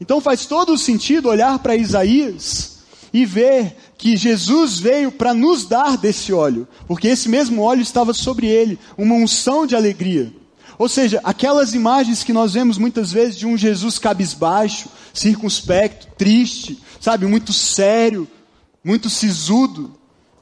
Então 0.00 0.20
faz 0.20 0.46
todo 0.46 0.72
o 0.72 0.78
sentido 0.78 1.28
olhar 1.28 1.58
para 1.58 1.76
Isaías 1.76 2.78
e 3.12 3.24
ver 3.24 3.76
que 3.98 4.16
Jesus 4.16 4.78
veio 4.78 5.10
para 5.10 5.34
nos 5.34 5.66
dar 5.66 5.96
desse 5.96 6.32
óleo, 6.32 6.68
porque 6.86 7.08
esse 7.08 7.28
mesmo 7.28 7.62
óleo 7.62 7.82
estava 7.82 8.14
sobre 8.14 8.46
ele, 8.46 8.78
uma 8.96 9.14
unção 9.14 9.66
de 9.66 9.74
alegria. 9.74 10.32
Ou 10.78 10.88
seja, 10.88 11.20
aquelas 11.24 11.74
imagens 11.74 12.22
que 12.22 12.32
nós 12.32 12.54
vemos 12.54 12.78
muitas 12.78 13.10
vezes 13.10 13.36
de 13.36 13.46
um 13.46 13.56
Jesus 13.56 13.98
cabisbaixo, 13.98 14.88
circunspecto, 15.12 16.06
triste, 16.16 16.80
sabe, 17.00 17.26
muito 17.26 17.52
sério, 17.52 18.28
muito 18.84 19.10
sisudo. 19.10 19.97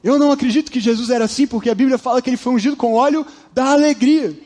Eu 0.07 0.17
não 0.17 0.31
acredito 0.31 0.71
que 0.71 0.79
Jesus 0.79 1.09
era 1.09 1.25
assim, 1.25 1.45
porque 1.45 1.69
a 1.69 1.75
Bíblia 1.75 1.97
fala 1.97 2.21
que 2.21 2.29
ele 2.29 2.37
foi 2.37 2.53
ungido 2.53 2.77
com 2.77 2.93
óleo 2.93 3.27
da 3.53 3.73
alegria. 3.73 4.39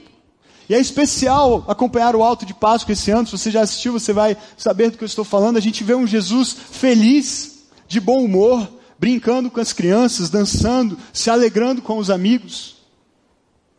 E 0.68 0.74
é 0.74 0.80
especial 0.80 1.64
acompanhar 1.68 2.16
o 2.16 2.24
Alto 2.24 2.48
de 2.48 2.54
Páscoa 2.56 2.94
esse 2.94 3.12
ano. 3.12 3.28
Se 3.28 3.38
você 3.38 3.52
já 3.52 3.62
assistiu, 3.62 3.94
você 3.94 4.12
vai 4.12 4.36
saber 4.58 4.90
do 4.90 4.98
que 4.98 5.04
eu 5.04 5.06
estou 5.06 5.24
falando. 5.24 5.58
A 5.58 5.62
gente 5.62 5.84
vê 5.84 5.94
um 5.94 6.08
Jesus 6.08 6.58
feliz, 6.72 7.66
de 7.88 8.00
bom 8.00 8.24
humor, 8.24 8.68
brincando 8.98 9.52
com 9.52 9.60
as 9.60 9.72
crianças, 9.72 10.32
dançando, 10.32 10.98
se 11.14 11.30
alegrando 11.30 11.80
com 11.80 12.00
os 12.00 12.10
amigos. 12.10 12.78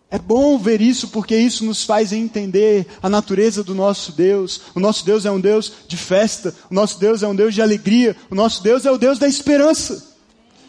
É 0.09 0.21
bom 0.21 0.57
ver 0.59 0.81
isso 0.81 1.09
porque 1.09 1.37
isso 1.37 1.65
nos 1.65 1.83
faz 1.83 2.12
entender 2.12 2.87
a 3.03 3.09
natureza 3.09 3.65
do 3.65 3.75
nosso 3.75 4.12
Deus. 4.12 4.61
O 4.73 4.79
nosso 4.79 5.05
Deus 5.05 5.27
é 5.27 5.33
um 5.33 5.41
Deus 5.41 5.73
de 5.89 5.97
festa, 5.97 6.55
o 6.71 6.75
nosso 6.75 7.01
Deus 7.01 7.25
é 7.25 7.27
um 7.27 7.35
Deus 7.35 7.53
de 7.53 7.61
alegria, 7.61 8.15
o 8.31 8.37
nosso 8.37 8.62
Deus 8.62 8.87
é 8.87 8.91
o 8.93 8.99
Deus 8.99 9.19
da 9.19 9.27
esperança. 9.27 10.12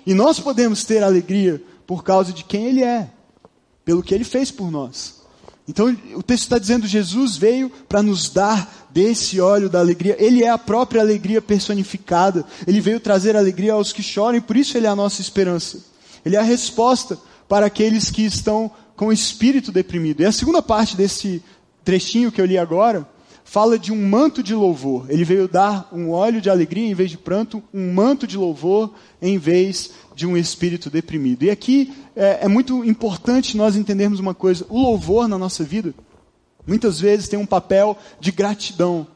E 0.06 0.14
nós 0.14 0.40
podemos 0.40 0.84
ter 0.84 1.04
alegria 1.04 1.62
por 1.86 2.04
causa 2.04 2.34
de 2.34 2.44
quem 2.44 2.66
Ele 2.66 2.84
é, 2.84 3.10
pelo 3.86 4.04
que 4.04 4.14
Ele 4.14 4.24
fez 4.24 4.52
por 4.52 4.72
nós. 4.72 5.22
Então 5.68 5.96
o 6.16 6.24
texto 6.24 6.44
está 6.44 6.60
dizendo: 6.60 6.86
Jesus 6.88 7.38
veio 7.38 7.70
para 7.88 8.04
nos 8.04 8.30
dar 8.30 8.88
desse 8.92 9.40
óleo 9.40 9.70
da 9.70 9.80
alegria. 9.80 10.16
Ele 10.20 10.44
é 10.44 10.50
a 10.50 10.58
própria 10.58 11.02
alegria 11.02 11.42
personificada. 11.42 12.46
Ele 12.68 12.82
veio 12.82 13.00
trazer 13.00 13.36
alegria 13.36 13.74
aos 13.74 13.94
que 13.94 14.04
choram 14.04 14.38
e 14.38 14.42
por 14.42 14.58
isso 14.58 14.78
Ele 14.78 14.88
é 14.88 14.90
a 14.90 14.96
nossa 14.96 15.22
esperança. 15.22 15.80
Ele 16.26 16.36
é 16.36 16.40
a 16.40 16.44
resposta 16.44 17.18
para 17.48 17.66
aqueles 17.66 18.10
que 18.10 18.26
estão 18.26 18.72
com 18.96 19.08
o 19.08 19.14
espírito 19.14 19.72
deprimido. 19.72 20.22
E 20.22 20.26
a 20.26 20.32
segunda 20.32 20.62
parte 20.62 20.96
desse 20.96 21.44
trechinho 21.84 22.32
que 22.32 22.40
eu 22.40 22.46
li 22.46 22.58
agora 22.58 23.08
fala 23.44 23.78
de 23.78 23.92
um 23.92 24.08
manto 24.08 24.42
de 24.42 24.54
louvor. 24.54 25.06
Ele 25.10 25.24
veio 25.24 25.48
dar 25.48 25.90
um 25.92 26.12
óleo 26.12 26.42
de 26.42 26.50
alegria 26.50 26.88
em 26.88 26.94
vez 26.94 27.12
de 27.12 27.18
pranto, 27.18 27.62
um 27.74 27.94
manto 27.94 28.26
de 28.26 28.38
louvor 28.38 28.94
em 29.22 29.38
vez 29.38 29.92
de 30.16 30.26
um 30.26 30.38
espírito 30.38 30.90
deprimido. 30.90 31.44
E 31.44 31.50
aqui 31.50 31.94
é, 32.16 32.40
é 32.44 32.48
muito 32.48 32.84
importante 32.84 33.58
nós 33.58 33.76
entendermos 33.76 34.20
uma 34.20 34.34
coisa: 34.34 34.66
o 34.70 34.80
louvor 34.80 35.28
na 35.28 35.38
nossa 35.38 35.64
vida 35.64 35.94
muitas 36.66 37.00
vezes 37.00 37.28
tem 37.28 37.38
um 37.38 37.46
papel 37.46 37.98
de 38.20 38.32
gratidão 38.32 39.08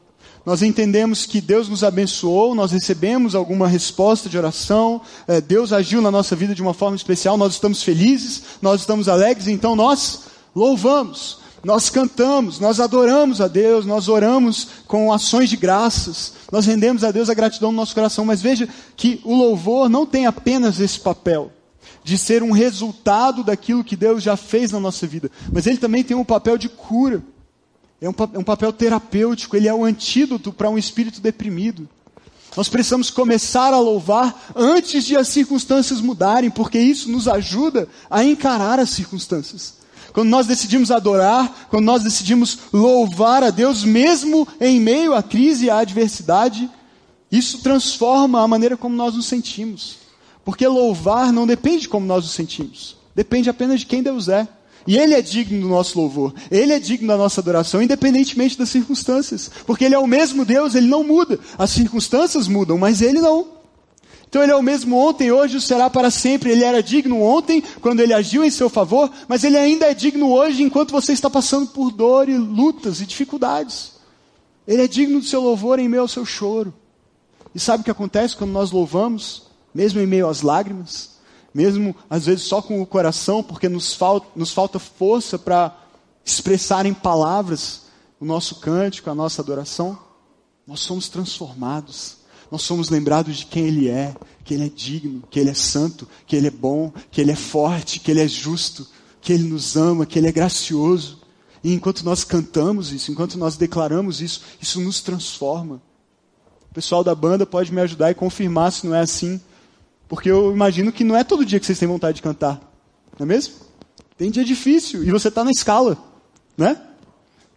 nós 0.48 0.62
entendemos 0.62 1.26
que 1.26 1.42
Deus 1.42 1.68
nos 1.68 1.84
abençoou, 1.84 2.54
nós 2.54 2.72
recebemos 2.72 3.34
alguma 3.34 3.68
resposta 3.68 4.30
de 4.30 4.38
oração, 4.38 4.98
é, 5.26 5.42
Deus 5.42 5.74
agiu 5.74 6.00
na 6.00 6.10
nossa 6.10 6.34
vida 6.34 6.54
de 6.54 6.62
uma 6.62 6.72
forma 6.72 6.96
especial, 6.96 7.36
nós 7.36 7.52
estamos 7.52 7.82
felizes, 7.82 8.42
nós 8.62 8.80
estamos 8.80 9.10
alegres, 9.10 9.46
então 9.46 9.76
nós 9.76 10.22
louvamos, 10.56 11.40
nós 11.64 11.90
cantamos, 11.90 12.60
nós 12.60 12.80
adoramos 12.80 13.40
a 13.40 13.48
Deus, 13.48 13.84
nós 13.84 14.08
oramos 14.08 14.68
com 14.86 15.12
ações 15.12 15.50
de 15.50 15.56
graças, 15.56 16.34
nós 16.52 16.66
rendemos 16.66 17.02
a 17.02 17.10
Deus 17.10 17.28
a 17.28 17.34
gratidão 17.34 17.72
no 17.72 17.76
nosso 17.76 17.94
coração, 17.94 18.24
mas 18.24 18.40
veja 18.40 18.68
que 18.96 19.20
o 19.24 19.34
louvor 19.34 19.88
não 19.88 20.06
tem 20.06 20.26
apenas 20.26 20.80
esse 20.80 21.00
papel 21.00 21.52
de 22.04 22.16
ser 22.16 22.42
um 22.42 22.52
resultado 22.52 23.42
daquilo 23.42 23.84
que 23.84 23.96
Deus 23.96 24.22
já 24.22 24.36
fez 24.36 24.72
na 24.72 24.80
nossa 24.80 25.06
vida, 25.06 25.30
mas 25.52 25.66
ele 25.66 25.78
também 25.78 26.04
tem 26.04 26.16
um 26.16 26.24
papel 26.24 26.56
de 26.56 26.68
cura. 26.68 27.22
É 28.00 28.08
um, 28.08 28.14
é 28.32 28.38
um 28.38 28.44
papel 28.44 28.72
terapêutico, 28.72 29.56
ele 29.56 29.66
é 29.66 29.74
o 29.74 29.84
antídoto 29.84 30.52
para 30.52 30.70
um 30.70 30.78
espírito 30.78 31.20
deprimido. 31.20 31.88
Nós 32.56 32.68
precisamos 32.68 33.10
começar 33.10 33.74
a 33.74 33.78
louvar 33.78 34.52
antes 34.54 35.04
de 35.04 35.16
as 35.16 35.28
circunstâncias 35.28 36.00
mudarem, 36.00 36.50
porque 36.50 36.78
isso 36.78 37.10
nos 37.10 37.28
ajuda 37.28 37.88
a 38.08 38.24
encarar 38.24 38.78
as 38.78 38.90
circunstâncias. 38.90 39.77
Quando 40.12 40.28
nós 40.28 40.46
decidimos 40.46 40.90
adorar, 40.90 41.68
quando 41.70 41.84
nós 41.84 42.02
decidimos 42.02 42.58
louvar 42.72 43.42
a 43.44 43.50
Deus, 43.50 43.84
mesmo 43.84 44.46
em 44.60 44.80
meio 44.80 45.14
à 45.14 45.22
crise 45.22 45.66
e 45.66 45.70
à 45.70 45.78
adversidade, 45.78 46.68
isso 47.30 47.58
transforma 47.58 48.42
a 48.42 48.48
maneira 48.48 48.76
como 48.76 48.96
nós 48.96 49.14
nos 49.14 49.26
sentimos. 49.26 49.98
Porque 50.44 50.66
louvar 50.66 51.32
não 51.32 51.46
depende 51.46 51.82
de 51.82 51.88
como 51.88 52.06
nós 52.06 52.24
nos 52.24 52.32
sentimos, 52.32 52.96
depende 53.14 53.50
apenas 53.50 53.80
de 53.80 53.86
quem 53.86 54.02
Deus 54.02 54.28
é. 54.28 54.48
E 54.86 54.96
Ele 54.96 55.12
é 55.12 55.20
digno 55.20 55.60
do 55.60 55.68
nosso 55.68 55.98
louvor. 55.98 56.32
Ele 56.50 56.72
é 56.72 56.78
digno 56.78 57.08
da 57.08 57.16
nossa 57.18 57.42
adoração, 57.42 57.82
independentemente 57.82 58.56
das 58.56 58.70
circunstâncias. 58.70 59.50
Porque 59.66 59.84
Ele 59.84 59.94
é 59.94 59.98
o 59.98 60.06
mesmo 60.06 60.46
Deus, 60.46 60.74
Ele 60.74 60.86
não 60.86 61.04
muda. 61.04 61.38
As 61.58 61.68
circunstâncias 61.68 62.48
mudam, 62.48 62.78
mas 62.78 63.02
Ele 63.02 63.20
não. 63.20 63.57
Então 64.28 64.42
Ele 64.42 64.52
é 64.52 64.56
o 64.56 64.62
mesmo 64.62 64.96
ontem, 64.96 65.32
hoje, 65.32 65.60
será 65.60 65.88
para 65.88 66.10
sempre. 66.10 66.50
Ele 66.50 66.64
era 66.64 66.82
digno 66.82 67.20
ontem, 67.22 67.62
quando 67.80 68.00
Ele 68.00 68.12
agiu 68.12 68.44
em 68.44 68.50
seu 68.50 68.68
favor, 68.68 69.10
mas 69.26 69.42
Ele 69.42 69.56
ainda 69.56 69.86
é 69.86 69.94
digno 69.94 70.30
hoje, 70.30 70.62
enquanto 70.62 70.92
você 70.92 71.12
está 71.12 71.28
passando 71.28 71.68
por 71.68 71.90
dor 71.90 72.28
e 72.28 72.36
lutas 72.36 73.00
e 73.00 73.06
dificuldades. 73.06 73.92
Ele 74.66 74.82
é 74.82 74.88
digno 74.88 75.20
do 75.20 75.26
seu 75.26 75.40
louvor 75.40 75.78
em 75.78 75.88
meio 75.88 76.02
ao 76.02 76.08
seu 76.08 76.26
choro. 76.26 76.74
E 77.54 77.58
sabe 77.58 77.80
o 77.80 77.84
que 77.84 77.90
acontece 77.90 78.36
quando 78.36 78.52
nós 78.52 78.70
louvamos, 78.70 79.44
mesmo 79.74 80.00
em 80.00 80.06
meio 80.06 80.28
às 80.28 80.42
lágrimas? 80.42 81.18
mesmo 81.52 81.96
às 82.08 82.26
vezes 82.26 82.44
só 82.44 82.62
com 82.62 82.80
o 82.80 82.86
coração, 82.86 83.42
porque 83.42 83.68
nos 83.68 83.92
falta, 83.92 84.28
nos 84.36 84.52
falta 84.52 84.78
força 84.78 85.38
para 85.38 85.76
expressar 86.24 86.86
em 86.86 86.94
palavras 86.94 87.86
o 88.20 88.24
nosso 88.24 88.56
cântico, 88.56 89.10
a 89.10 89.14
nossa 89.14 89.42
adoração, 89.42 89.98
nós 90.66 90.80
somos 90.80 91.08
transformados. 91.08 92.17
Nós 92.50 92.62
somos 92.62 92.88
lembrados 92.88 93.36
de 93.36 93.46
quem 93.46 93.66
Ele 93.66 93.88
é, 93.88 94.14
que 94.44 94.54
Ele 94.54 94.66
é 94.66 94.68
digno, 94.68 95.22
que 95.30 95.38
Ele 95.38 95.50
é 95.50 95.54
santo, 95.54 96.08
que 96.26 96.34
Ele 96.34 96.46
é 96.46 96.50
bom, 96.50 96.92
que 97.10 97.20
Ele 97.20 97.30
é 97.30 97.36
forte, 97.36 98.00
que 98.00 98.10
Ele 98.10 98.22
é 98.22 98.28
justo, 98.28 98.86
que 99.20 99.32
Ele 99.32 99.44
nos 99.44 99.76
ama, 99.76 100.06
que 100.06 100.18
Ele 100.18 100.28
é 100.28 100.32
gracioso. 100.32 101.20
E 101.62 101.74
enquanto 101.74 102.02
nós 102.02 102.24
cantamos 102.24 102.92
isso, 102.92 103.10
enquanto 103.10 103.38
nós 103.38 103.56
declaramos 103.56 104.20
isso, 104.20 104.42
isso 104.60 104.80
nos 104.80 105.00
transforma. 105.00 105.82
O 106.70 106.74
pessoal 106.74 107.02
da 107.02 107.14
banda 107.14 107.44
pode 107.44 107.72
me 107.72 107.80
ajudar 107.80 108.10
e 108.10 108.14
confirmar 108.14 108.72
se 108.72 108.86
não 108.86 108.94
é 108.94 109.00
assim. 109.00 109.40
Porque 110.08 110.30
eu 110.30 110.52
imagino 110.52 110.92
que 110.92 111.04
não 111.04 111.16
é 111.16 111.22
todo 111.22 111.44
dia 111.44 111.60
que 111.60 111.66
vocês 111.66 111.78
têm 111.78 111.88
vontade 111.88 112.16
de 112.16 112.22
cantar. 112.22 112.60
Não 113.18 113.24
é 113.24 113.26
mesmo? 113.26 113.54
Tem 114.16 114.30
dia 114.30 114.44
difícil 114.44 115.04
e 115.04 115.10
você 115.10 115.28
está 115.28 115.44
na 115.44 115.50
escala. 115.50 115.98
Né? 116.56 116.80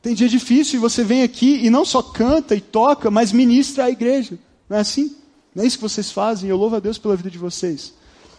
Tem 0.02 0.14
dia 0.14 0.28
difícil 0.28 0.78
e 0.78 0.82
você 0.82 1.04
vem 1.04 1.24
aqui 1.24 1.66
e 1.66 1.70
não 1.70 1.86
só 1.86 2.02
canta 2.02 2.56
e 2.56 2.62
toca, 2.62 3.10
mas 3.10 3.32
ministra 3.32 3.86
a 3.86 3.90
igreja. 3.90 4.38
Não 4.72 4.78
é 4.78 4.80
assim? 4.80 5.14
Não 5.54 5.66
é 5.66 5.68
isso 5.68 5.76
que 5.76 5.84
vocês 5.84 6.12
fazem? 6.12 6.50
Eu 6.50 6.56
louvo 6.56 6.78
a 6.78 6.80
Deus 6.80 6.98
pela 6.98 7.18
vida 7.18 7.30
de 7.30 7.38
vocês. 7.38 7.94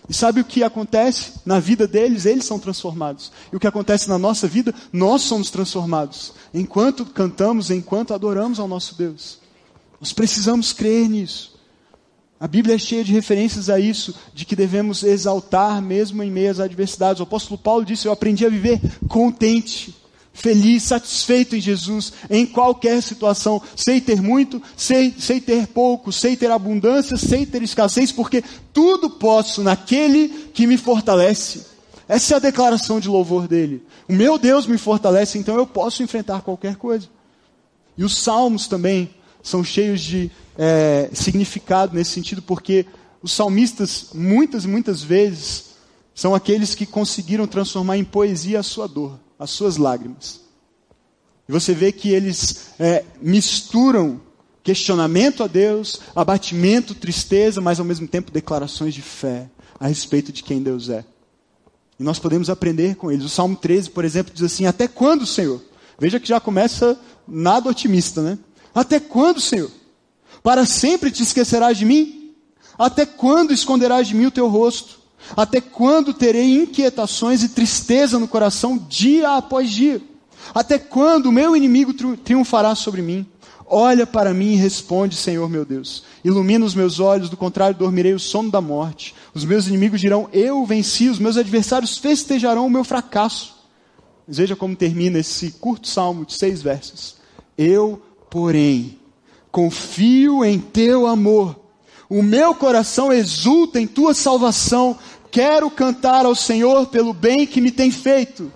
E 0.08 0.14
sabe 0.14 0.40
o 0.40 0.44
que 0.46 0.62
acontece 0.62 1.34
na 1.44 1.60
vida 1.60 1.86
deles? 1.86 2.24
Eles 2.24 2.46
são 2.46 2.58
transformados. 2.58 3.30
E 3.52 3.56
o 3.56 3.60
que 3.60 3.66
acontece 3.66 4.08
na 4.08 4.16
nossa 4.16 4.48
vida? 4.48 4.74
Nós 4.90 5.20
somos 5.20 5.50
transformados. 5.50 6.32
Enquanto 6.54 7.04
cantamos, 7.04 7.70
enquanto 7.70 8.14
adoramos 8.14 8.58
ao 8.58 8.66
nosso 8.66 8.94
Deus. 8.94 9.40
Nós 10.00 10.14
precisamos 10.14 10.72
crer 10.72 11.06
nisso. 11.06 11.54
A 12.40 12.48
Bíblia 12.48 12.76
é 12.76 12.78
cheia 12.78 13.04
de 13.04 13.12
referências 13.12 13.68
a 13.68 13.78
isso, 13.78 14.14
de 14.32 14.46
que 14.46 14.56
devemos 14.56 15.02
exaltar 15.02 15.82
mesmo 15.82 16.22
em 16.22 16.30
meio 16.30 16.50
às 16.50 16.60
adversidades. 16.60 17.20
O 17.20 17.24
apóstolo 17.24 17.58
Paulo 17.58 17.84
disse: 17.84 18.08
Eu 18.08 18.12
aprendi 18.12 18.46
a 18.46 18.48
viver 18.48 18.80
contente, 19.06 19.94
feliz, 20.32 20.84
satisfeito 20.84 21.54
em 21.54 21.60
Jesus, 21.60 22.12
em 22.30 22.46
qualquer 22.46 23.02
situação. 23.02 23.60
Sei 23.76 24.00
ter 24.00 24.20
muito, 24.20 24.62
sei, 24.76 25.14
sei 25.18 25.40
ter 25.40 25.66
pouco, 25.68 26.12
sei 26.12 26.36
ter 26.36 26.50
abundância, 26.50 27.16
sei 27.16 27.44
ter 27.46 27.62
escassez, 27.62 28.10
porque 28.12 28.42
tudo 28.72 29.10
posso 29.10 29.62
naquele 29.62 30.28
que 30.52 30.66
me 30.66 30.76
fortalece. 30.76 31.66
Essa 32.08 32.34
é 32.34 32.36
a 32.36 32.40
declaração 32.40 33.00
de 33.00 33.08
louvor 33.08 33.46
dele. 33.46 33.82
O 34.08 34.12
meu 34.12 34.38
Deus 34.38 34.66
me 34.66 34.76
fortalece, 34.76 35.38
então 35.38 35.56
eu 35.56 35.66
posso 35.66 36.02
enfrentar 36.02 36.42
qualquer 36.42 36.76
coisa. 36.76 37.08
E 37.96 38.04
os 38.04 38.16
salmos 38.18 38.66
também 38.66 39.10
são 39.42 39.62
cheios 39.62 40.00
de 40.00 40.30
é, 40.56 41.10
significado 41.12 41.94
nesse 41.94 42.10
sentido, 42.10 42.42
porque 42.42 42.86
os 43.22 43.32
salmistas, 43.32 44.08
muitas 44.14 44.64
e 44.64 44.68
muitas 44.68 45.02
vezes, 45.02 45.72
são 46.14 46.34
aqueles 46.34 46.74
que 46.74 46.84
conseguiram 46.84 47.46
transformar 47.46 47.96
em 47.96 48.04
poesia 48.04 48.60
a 48.60 48.62
sua 48.62 48.86
dor, 48.86 49.18
as 49.42 49.50
suas 49.50 49.76
lágrimas. 49.76 50.40
E 51.48 51.52
você 51.52 51.74
vê 51.74 51.90
que 51.90 52.10
eles 52.10 52.68
é, 52.78 53.04
misturam 53.20 54.20
questionamento 54.62 55.42
a 55.42 55.48
Deus, 55.48 56.00
abatimento, 56.14 56.94
tristeza, 56.94 57.60
mas 57.60 57.80
ao 57.80 57.84
mesmo 57.84 58.06
tempo 58.06 58.30
declarações 58.30 58.94
de 58.94 59.02
fé 59.02 59.50
a 59.80 59.88
respeito 59.88 60.32
de 60.32 60.44
quem 60.44 60.62
Deus 60.62 60.88
é. 60.88 61.04
E 61.98 62.04
nós 62.04 62.20
podemos 62.20 62.48
aprender 62.48 62.94
com 62.94 63.10
eles. 63.10 63.24
O 63.24 63.28
Salmo 63.28 63.56
13, 63.56 63.90
por 63.90 64.04
exemplo, 64.04 64.32
diz 64.32 64.44
assim: 64.44 64.66
Até 64.66 64.86
quando, 64.86 65.26
Senhor? 65.26 65.60
Veja 65.98 66.20
que 66.20 66.28
já 66.28 66.38
começa 66.38 66.98
nada 67.26 67.68
otimista, 67.68 68.22
né? 68.22 68.38
Até 68.72 69.00
quando, 69.00 69.40
Senhor? 69.40 69.70
Para 70.42 70.64
sempre 70.64 71.10
te 71.10 71.22
esquecerás 71.22 71.76
de 71.76 71.84
mim? 71.84 72.32
Até 72.78 73.04
quando 73.04 73.52
esconderás 73.52 74.06
de 74.06 74.14
mim 74.14 74.26
o 74.26 74.30
teu 74.30 74.48
rosto? 74.48 75.01
Até 75.36 75.60
quando 75.60 76.12
terei 76.12 76.62
inquietações 76.62 77.42
e 77.42 77.48
tristeza 77.48 78.18
no 78.18 78.28
coração 78.28 78.78
dia 78.88 79.36
após 79.36 79.70
dia? 79.70 80.00
Até 80.54 80.78
quando 80.78 81.26
o 81.26 81.32
meu 81.32 81.56
inimigo 81.56 81.94
triunfará 82.16 82.74
sobre 82.74 83.00
mim? 83.02 83.26
Olha 83.74 84.06
para 84.06 84.34
mim 84.34 84.52
e 84.52 84.56
responde, 84.56 85.16
Senhor 85.16 85.48
meu 85.48 85.64
Deus. 85.64 86.04
Ilumina 86.22 86.64
os 86.64 86.74
meus 86.74 87.00
olhos, 87.00 87.30
do 87.30 87.38
contrário, 87.38 87.74
dormirei 87.78 88.12
o 88.12 88.20
sono 88.20 88.50
da 88.50 88.60
morte. 88.60 89.14
Os 89.32 89.46
meus 89.46 89.66
inimigos 89.66 89.98
dirão: 89.98 90.28
Eu 90.30 90.66
venci, 90.66 91.08
os 91.08 91.18
meus 91.18 91.38
adversários 91.38 91.96
festejarão 91.96 92.66
o 92.66 92.70
meu 92.70 92.84
fracasso. 92.84 93.56
veja 94.28 94.54
como 94.54 94.76
termina 94.76 95.18
esse 95.18 95.52
curto 95.52 95.88
salmo 95.88 96.26
de 96.26 96.34
seis 96.34 96.60
versos. 96.60 97.16
Eu, 97.56 98.02
porém, 98.28 98.98
confio 99.50 100.44
em 100.44 100.58
teu 100.58 101.06
amor. 101.06 101.58
O 102.10 102.22
meu 102.22 102.54
coração 102.54 103.10
exulta 103.10 103.80
em 103.80 103.86
tua 103.86 104.12
salvação. 104.12 104.98
Quero 105.32 105.70
cantar 105.70 106.26
ao 106.26 106.34
Senhor 106.34 106.86
pelo 106.88 107.14
bem 107.14 107.46
que 107.46 107.58
me 107.58 107.70
tem 107.70 107.90
feito. 107.90 108.52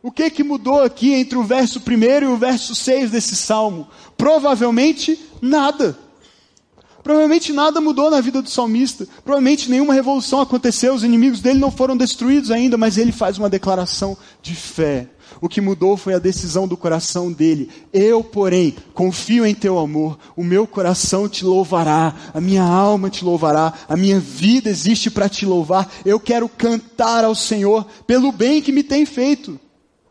O 0.00 0.12
que 0.12 0.30
que 0.30 0.44
mudou 0.44 0.82
aqui 0.82 1.12
entre 1.14 1.36
o 1.36 1.42
verso 1.42 1.80
1 1.80 2.22
e 2.22 2.26
o 2.26 2.36
verso 2.36 2.76
6 2.76 3.10
desse 3.10 3.34
salmo? 3.34 3.88
Provavelmente 4.16 5.18
nada. 5.42 5.98
Provavelmente 7.02 7.52
nada 7.52 7.80
mudou 7.80 8.08
na 8.08 8.20
vida 8.20 8.40
do 8.40 8.48
salmista. 8.48 9.04
Provavelmente 9.24 9.68
nenhuma 9.68 9.94
revolução 9.94 10.40
aconteceu, 10.40 10.94
os 10.94 11.02
inimigos 11.02 11.40
dele 11.40 11.58
não 11.58 11.72
foram 11.72 11.96
destruídos 11.96 12.52
ainda, 12.52 12.76
mas 12.76 12.96
ele 12.96 13.10
faz 13.10 13.36
uma 13.36 13.50
declaração 13.50 14.16
de 14.40 14.54
fé. 14.54 15.08
O 15.40 15.48
que 15.48 15.60
mudou 15.60 15.96
foi 15.96 16.14
a 16.14 16.18
decisão 16.18 16.66
do 16.66 16.76
coração 16.76 17.32
dele. 17.32 17.68
Eu, 17.92 18.22
porém, 18.22 18.74
confio 18.94 19.46
em 19.46 19.54
teu 19.54 19.78
amor. 19.78 20.18
O 20.36 20.42
meu 20.42 20.66
coração 20.66 21.28
te 21.28 21.44
louvará, 21.44 22.14
a 22.32 22.40
minha 22.40 22.62
alma 22.62 23.10
te 23.10 23.24
louvará, 23.24 23.72
a 23.88 23.96
minha 23.96 24.18
vida 24.18 24.70
existe 24.70 25.10
para 25.10 25.28
te 25.28 25.44
louvar. 25.44 25.90
Eu 26.04 26.18
quero 26.18 26.48
cantar 26.48 27.24
ao 27.24 27.34
Senhor 27.34 27.86
pelo 28.06 28.32
bem 28.32 28.62
que 28.62 28.72
me 28.72 28.82
tem 28.82 29.04
feito. 29.04 29.58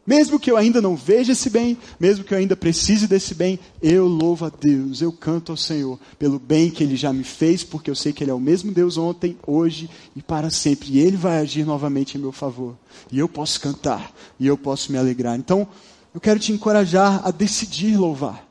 Mesmo 0.05 0.39
que 0.39 0.51
eu 0.51 0.57
ainda 0.57 0.79
não 0.79 0.95
veja 0.95 1.31
esse 1.31 1.49
bem, 1.49 1.75
mesmo 1.99 2.23
que 2.23 2.31
eu 2.31 2.37
ainda 2.37 2.55
precise 2.55 3.07
desse 3.07 3.33
bem, 3.33 3.59
eu 3.81 4.07
louvo 4.07 4.45
a 4.45 4.49
Deus, 4.49 5.01
eu 5.01 5.11
canto 5.11 5.51
ao 5.51 5.57
Senhor 5.57 5.99
pelo 6.19 6.37
bem 6.37 6.69
que 6.69 6.83
Ele 6.83 6.95
já 6.95 7.11
me 7.11 7.23
fez, 7.23 7.63
porque 7.63 7.89
eu 7.89 7.95
sei 7.95 8.13
que 8.13 8.23
Ele 8.23 8.29
é 8.29 8.33
o 8.33 8.39
mesmo 8.39 8.71
Deus 8.71 8.97
ontem, 8.99 9.35
hoje 9.47 9.89
e 10.15 10.21
para 10.21 10.51
sempre. 10.51 10.89
E 10.91 10.99
Ele 10.99 11.17
vai 11.17 11.39
agir 11.39 11.65
novamente 11.65 12.17
em 12.17 12.21
meu 12.21 12.31
favor. 12.31 12.77
E 13.11 13.17
eu 13.17 13.27
posso 13.27 13.59
cantar, 13.59 14.13
e 14.39 14.45
eu 14.45 14.55
posso 14.55 14.91
me 14.91 14.97
alegrar. 14.99 15.39
Então, 15.39 15.67
eu 16.13 16.21
quero 16.21 16.39
te 16.39 16.51
encorajar 16.51 17.27
a 17.27 17.31
decidir 17.31 17.97
louvar, 17.97 18.47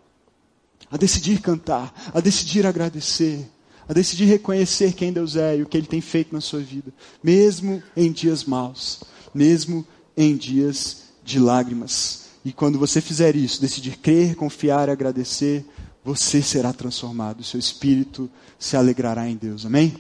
a 0.91 0.97
decidir 0.97 1.41
cantar, 1.41 2.11
a 2.13 2.19
decidir 2.19 2.67
agradecer, 2.67 3.49
a 3.89 3.93
decidir 3.93 4.25
reconhecer 4.25 4.93
quem 4.93 5.13
Deus 5.13 5.37
é 5.37 5.59
e 5.59 5.63
o 5.63 5.67
que 5.67 5.77
Ele 5.77 5.87
tem 5.87 6.01
feito 6.01 6.35
na 6.35 6.41
sua 6.41 6.59
vida, 6.59 6.93
mesmo 7.23 7.81
em 7.97 8.11
dias 8.11 8.45
maus, 8.45 9.05
mesmo 9.33 9.87
em 10.17 10.37
dias 10.37 11.04
de 11.25 11.39
lágrimas. 11.39 12.25
E 12.45 12.53
quando 12.53 12.79
você 12.79 13.01
fizer 13.01 13.35
isso, 13.35 13.61
decidir 13.61 13.97
crer, 13.97 14.37
confiar 14.37 14.89
e 14.89 14.93
agradecer, 14.93 15.65
você 16.05 16.43
será 16.43 16.73
transformado, 16.73 17.43
seu 17.43 17.59
espírito 17.59 18.31
se 18.59 18.77
alegrará 18.77 19.27
em 19.27 19.37
Deus. 19.37 19.65
Amém? 19.65 19.97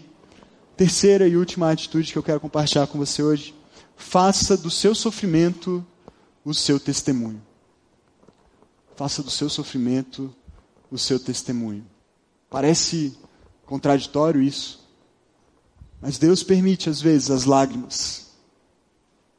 Terceira 0.76 1.26
e 1.26 1.36
última 1.36 1.70
atitude 1.70 2.12
que 2.12 2.18
eu 2.18 2.22
quero 2.22 2.40
compartilhar 2.40 2.86
com 2.86 2.98
você 2.98 3.22
hoje: 3.22 3.54
faça 3.96 4.56
do 4.56 4.70
seu 4.70 4.94
sofrimento 4.94 5.84
o 6.44 6.52
seu 6.52 6.78
testemunho. 6.78 7.40
Faça 8.94 9.22
do 9.22 9.30
seu 9.30 9.48
sofrimento 9.48 10.32
o 10.90 10.98
seu 10.98 11.18
testemunho. 11.18 11.84
Parece 12.50 13.16
contraditório 13.64 14.42
isso, 14.42 14.86
mas 16.00 16.18
Deus 16.18 16.42
permite 16.42 16.90
às 16.90 17.00
vezes 17.00 17.30
as 17.30 17.44
lágrimas 17.44 18.24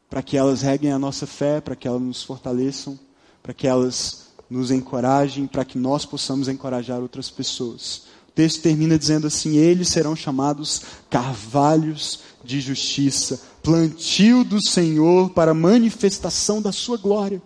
para 0.09 0.21
que 0.21 0.37
elas 0.37 0.61
reguem 0.61 0.91
a 0.91 0.99
nossa 0.99 1.25
fé, 1.25 1.59
para 1.59 1.75
que 1.75 1.87
elas 1.87 2.01
nos 2.01 2.23
fortaleçam, 2.23 2.97
para 3.41 3.53
que 3.53 3.67
elas 3.67 4.25
nos 4.49 4.71
encorajem, 4.71 5.47
para 5.47 5.65
que 5.65 5.77
nós 5.77 6.05
possamos 6.05 6.47
encorajar 6.47 7.01
outras 7.01 7.29
pessoas. 7.29 8.03
O 8.29 8.31
texto 8.35 8.61
termina 8.61 8.97
dizendo 8.97 9.27
assim: 9.27 9.55
Eles 9.57 9.89
serão 9.89 10.15
chamados 10.15 10.81
carvalhos 11.09 12.19
de 12.43 12.61
justiça, 12.61 13.41
plantio 13.63 14.43
do 14.43 14.61
Senhor 14.61 15.31
para 15.31 15.53
manifestação 15.53 16.61
da 16.61 16.71
sua 16.71 16.97
glória, 16.97 17.41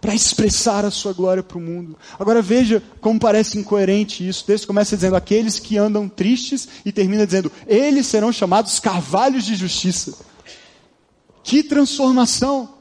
para 0.00 0.14
expressar 0.14 0.84
a 0.84 0.90
sua 0.90 1.12
glória 1.12 1.42
para 1.42 1.58
o 1.58 1.60
mundo. 1.60 1.96
Agora 2.18 2.40
veja 2.40 2.82
como 3.00 3.20
parece 3.20 3.58
incoerente 3.58 4.26
isso. 4.26 4.42
O 4.42 4.46
texto 4.46 4.66
começa 4.66 4.96
dizendo: 4.96 5.16
Aqueles 5.16 5.58
que 5.58 5.76
andam 5.76 6.08
tristes, 6.08 6.68
e 6.84 6.92
termina 6.92 7.26
dizendo: 7.26 7.52
Eles 7.66 8.06
serão 8.06 8.32
chamados 8.32 8.80
carvalhos 8.80 9.44
de 9.44 9.54
justiça. 9.54 10.16
Que 11.44 11.62
transformação! 11.62 12.74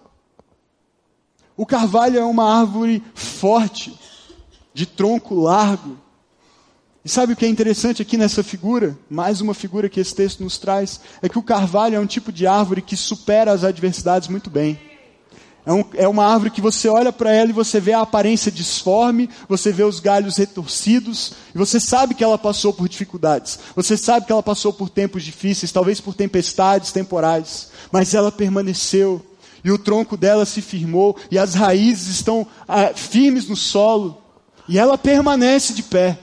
O 1.56 1.66
carvalho 1.66 2.18
é 2.18 2.24
uma 2.24 2.62
árvore 2.62 3.04
forte, 3.14 4.00
de 4.74 4.86
tronco 4.86 5.36
largo. 5.36 5.98
E 7.06 7.10
sabe 7.10 7.34
o 7.34 7.36
que 7.36 7.46
é 7.46 7.50
interessante 7.50 8.02
aqui 8.02 8.18
nessa 8.18 8.42
figura? 8.42 8.98
Mais 9.10 9.42
uma 9.42 9.54
figura 9.54 9.90
que 9.90 10.00
esse 10.00 10.16
texto 10.16 10.42
nos 10.42 10.58
traz, 10.58 11.02
é 11.22 11.28
que 11.28 11.38
o 11.38 11.44
carvalho 11.44 11.98
é 11.98 12.00
um 12.00 12.06
tipo 12.06 12.32
de 12.32 12.48
árvore 12.48 12.82
que 12.82 12.96
supera 12.96 13.52
as 13.52 13.66
adversidades 13.66 14.30
muito 14.30 14.50
bem. 14.50 14.80
É, 15.66 15.72
um, 15.72 15.86
é 15.94 16.08
uma 16.08 16.26
árvore 16.26 16.52
que 16.52 16.60
você 16.60 16.90
olha 16.90 17.12
para 17.12 17.32
ela 17.32 17.50
e 17.50 17.54
você 17.54 17.80
vê 17.80 17.94
a 17.94 18.02
aparência 18.02 18.52
disforme, 18.52 19.30
você 19.48 19.72
vê 19.72 19.84
os 19.84 20.00
galhos 20.00 20.38
retorcidos, 20.38 21.34
e 21.56 21.58
você 21.58 21.80
sabe 21.80 22.14
que 22.14 22.24
ela 22.24 22.38
passou 22.38 22.74
por 22.74 22.90
dificuldades. 22.90 23.60
Você 23.76 23.96
sabe 23.96 24.26
que 24.26 24.32
ela 24.32 24.44
passou 24.44 24.74
por 24.74 24.90
tempos 24.90 25.24
difíceis, 25.24 25.72
talvez 25.72 26.02
por 26.02 26.14
tempestades 26.14 26.92
temporais, 26.92 27.70
mas 27.92 28.14
ela 28.14 28.32
permaneceu, 28.32 29.26
e 29.64 29.72
o 29.72 29.78
tronco 29.78 30.18
dela 30.18 30.46
se 30.46 30.62
firmou, 30.62 31.16
e 31.32 31.38
as 31.38 31.54
raízes 31.54 32.08
estão 32.08 32.46
ah, 32.68 32.92
firmes 32.94 33.48
no 33.48 33.56
solo, 33.56 34.22
e 34.68 34.78
ela 34.78 34.98
permanece 34.98 35.74
de 35.74 35.84
pé 35.84 36.20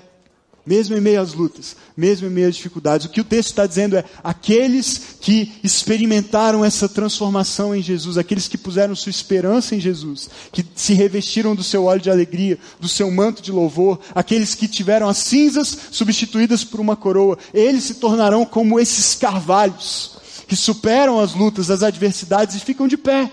mesmo 0.71 0.97
em 0.97 1.01
meio 1.01 1.21
às 1.21 1.35
lutas, 1.35 1.75
mesmo 1.97 2.29
em 2.29 2.31
meio 2.31 2.47
às 2.47 2.55
dificuldades. 2.55 3.05
O 3.05 3.11
que 3.11 3.21
o 3.21 3.25
texto 3.25 3.49
está 3.49 3.67
dizendo 3.67 3.97
é: 3.97 4.05
aqueles 4.23 5.17
que 5.21 5.51
experimentaram 5.65 6.65
essa 6.65 6.89
transformação 6.89 7.75
em 7.75 7.83
Jesus, 7.83 8.17
aqueles 8.17 8.47
que 8.47 8.57
puseram 8.57 8.95
sua 8.95 9.11
esperança 9.11 9.75
em 9.75 9.81
Jesus, 9.81 10.31
que 10.53 10.65
se 10.77 10.95
revestiram 10.95 11.57
do 11.57 11.65
seu 11.65 11.87
óleo 11.87 12.01
de 12.01 12.09
alegria, 12.09 12.57
do 12.79 12.89
seu 12.89 13.11
manto 13.11 13.43
de 13.43 13.51
louvor, 13.51 13.99
aqueles 14.15 14.55
que 14.55 14.69
tiveram 14.69 15.09
as 15.09 15.19
cinzas 15.19 15.77
substituídas 15.91 16.63
por 16.63 16.79
uma 16.79 16.95
coroa, 16.95 17.37
eles 17.53 17.83
se 17.83 17.95
tornarão 17.95 18.47
como 18.47 18.79
esses 18.79 19.17
carvalhos 19.17 20.21
que 20.47 20.55
superam 20.55 21.19
as 21.19 21.35
lutas, 21.35 21.69
as 21.69 21.83
adversidades 21.83 22.55
e 22.55 22.61
ficam 22.61 22.87
de 22.87 22.97
pé. 22.97 23.29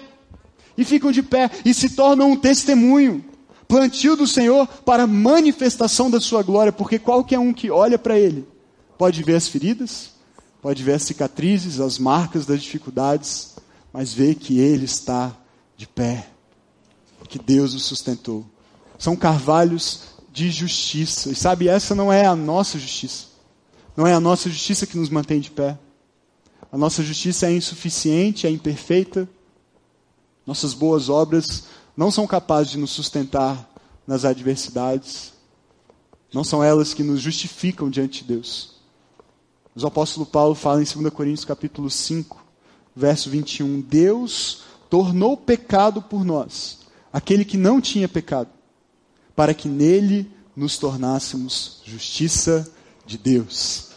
E 0.75 0.83
ficam 0.83 1.11
de 1.11 1.21
pé 1.21 1.51
e 1.63 1.71
se 1.71 1.89
tornam 1.89 2.31
um 2.31 2.35
testemunho 2.35 3.23
plantio 3.67 4.15
do 4.15 4.25
Senhor 4.25 4.67
para 4.85 5.05
manifestação 5.05 6.09
da 6.09 6.19
sua 6.19 6.41
glória, 6.41 6.71
porque 6.71 6.97
qualquer 6.97 7.39
um 7.39 7.53
que 7.53 7.69
olha 7.69 7.99
para 7.99 8.17
ele 8.17 8.47
pode 8.97 9.21
ver 9.23 9.35
as 9.35 9.47
feridas, 9.47 10.11
pode 10.61 10.83
ver 10.83 10.93
as 10.93 11.03
cicatrizes, 11.03 11.79
as 11.79 11.99
marcas 11.99 12.45
das 12.45 12.61
dificuldades, 12.61 13.55
mas 13.93 14.13
vê 14.13 14.33
que 14.33 14.59
ele 14.59 14.85
está 14.85 15.35
de 15.75 15.87
pé, 15.87 16.27
que 17.27 17.37
Deus 17.37 17.73
o 17.73 17.79
sustentou. 17.79 18.45
São 18.97 19.15
carvalhos 19.15 20.01
de 20.31 20.49
justiça. 20.49 21.29
E 21.29 21.35
sabe, 21.35 21.67
essa 21.67 21.93
não 21.93 22.11
é 22.11 22.25
a 22.25 22.35
nossa 22.35 22.79
justiça. 22.79 23.25
Não 23.95 24.05
é 24.05 24.13
a 24.13 24.19
nossa 24.19 24.49
justiça 24.49 24.85
que 24.85 24.97
nos 24.97 25.09
mantém 25.09 25.39
de 25.39 25.51
pé. 25.51 25.77
A 26.71 26.77
nossa 26.77 27.03
justiça 27.03 27.47
é 27.47 27.51
insuficiente, 27.51 28.45
é 28.45 28.49
imperfeita. 28.49 29.27
Nossas 30.45 30.73
boas 30.73 31.09
obras 31.09 31.65
não 31.97 32.11
são 32.11 32.27
capazes 32.27 32.73
de 32.73 32.77
nos 32.77 32.91
sustentar 32.91 33.67
nas 34.05 34.23
adversidades. 34.23 35.33
Não 36.31 36.43
são 36.43 36.63
elas 36.63 36.93
que 36.93 37.01
nos 37.01 37.19
justificam 37.19 37.89
diante 37.89 38.21
de 38.21 38.35
Deus. 38.35 38.75
O 39.75 39.85
apóstolo 39.87 40.25
Paulo 40.25 40.53
fala 40.53 40.81
em 40.81 40.85
2 40.85 41.11
Coríntios 41.11 41.45
capítulo 41.45 41.89
5, 41.89 42.45
verso 42.95 43.29
21, 43.29 43.81
Deus 43.81 44.63
tornou 44.89 45.35
pecado 45.35 46.01
por 46.01 46.23
nós, 46.23 46.79
aquele 47.11 47.45
que 47.45 47.57
não 47.57 47.79
tinha 47.79 48.07
pecado, 48.07 48.49
para 49.35 49.53
que 49.53 49.67
nele 49.67 50.31
nos 50.55 50.77
tornássemos 50.77 51.81
justiça 51.83 52.71
de 53.05 53.17
Deus. 53.19 53.89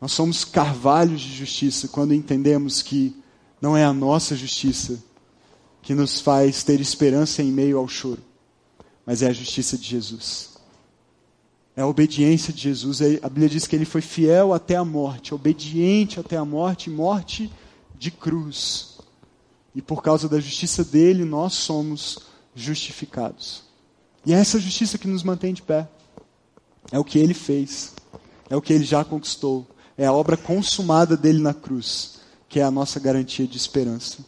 Nós 0.00 0.10
somos 0.10 0.44
carvalhos 0.44 1.20
de 1.20 1.32
justiça 1.32 1.86
quando 1.86 2.14
entendemos 2.14 2.82
que 2.82 3.16
não 3.60 3.76
é 3.76 3.84
a 3.84 3.92
nossa 3.92 4.34
justiça 4.34 5.00
que 5.82 5.94
nos 5.94 6.20
faz 6.20 6.62
ter 6.62 6.80
esperança 6.80 7.42
em 7.42 7.50
meio 7.50 7.78
ao 7.78 7.88
choro, 7.88 8.22
mas 9.04 9.22
é 9.22 9.28
a 9.28 9.32
justiça 9.32 9.76
de 9.76 9.88
Jesus. 9.88 10.50
É 11.76 11.82
a 11.82 11.86
obediência 11.86 12.52
de 12.52 12.60
Jesus. 12.60 13.00
A 13.22 13.28
Bíblia 13.28 13.48
diz 13.48 13.66
que 13.66 13.74
ele 13.74 13.84
foi 13.84 14.00
fiel 14.00 14.52
até 14.52 14.76
a 14.76 14.84
morte, 14.84 15.34
obediente 15.34 16.20
até 16.20 16.36
a 16.36 16.44
morte, 16.44 16.90
morte 16.90 17.50
de 17.98 18.10
cruz. 18.10 18.98
E 19.74 19.80
por 19.80 20.02
causa 20.02 20.28
da 20.28 20.40
justiça 20.40 20.84
dele, 20.84 21.24
nós 21.24 21.54
somos 21.54 22.18
justificados. 22.54 23.62
E 24.26 24.34
é 24.34 24.36
essa 24.36 24.58
justiça 24.58 24.98
que 24.98 25.08
nos 25.08 25.22
mantém 25.22 25.54
de 25.54 25.62
pé. 25.62 25.88
É 26.92 26.98
o 26.98 27.04
que 27.04 27.18
ele 27.18 27.34
fez. 27.34 27.94
É 28.48 28.56
o 28.56 28.60
que 28.60 28.72
ele 28.72 28.84
já 28.84 29.04
conquistou. 29.04 29.66
É 29.96 30.06
a 30.06 30.12
obra 30.12 30.36
consumada 30.36 31.16
dele 31.16 31.38
na 31.38 31.54
cruz, 31.54 32.20
que 32.48 32.58
é 32.58 32.62
a 32.62 32.70
nossa 32.70 32.98
garantia 32.98 33.46
de 33.46 33.56
esperança. 33.56 34.18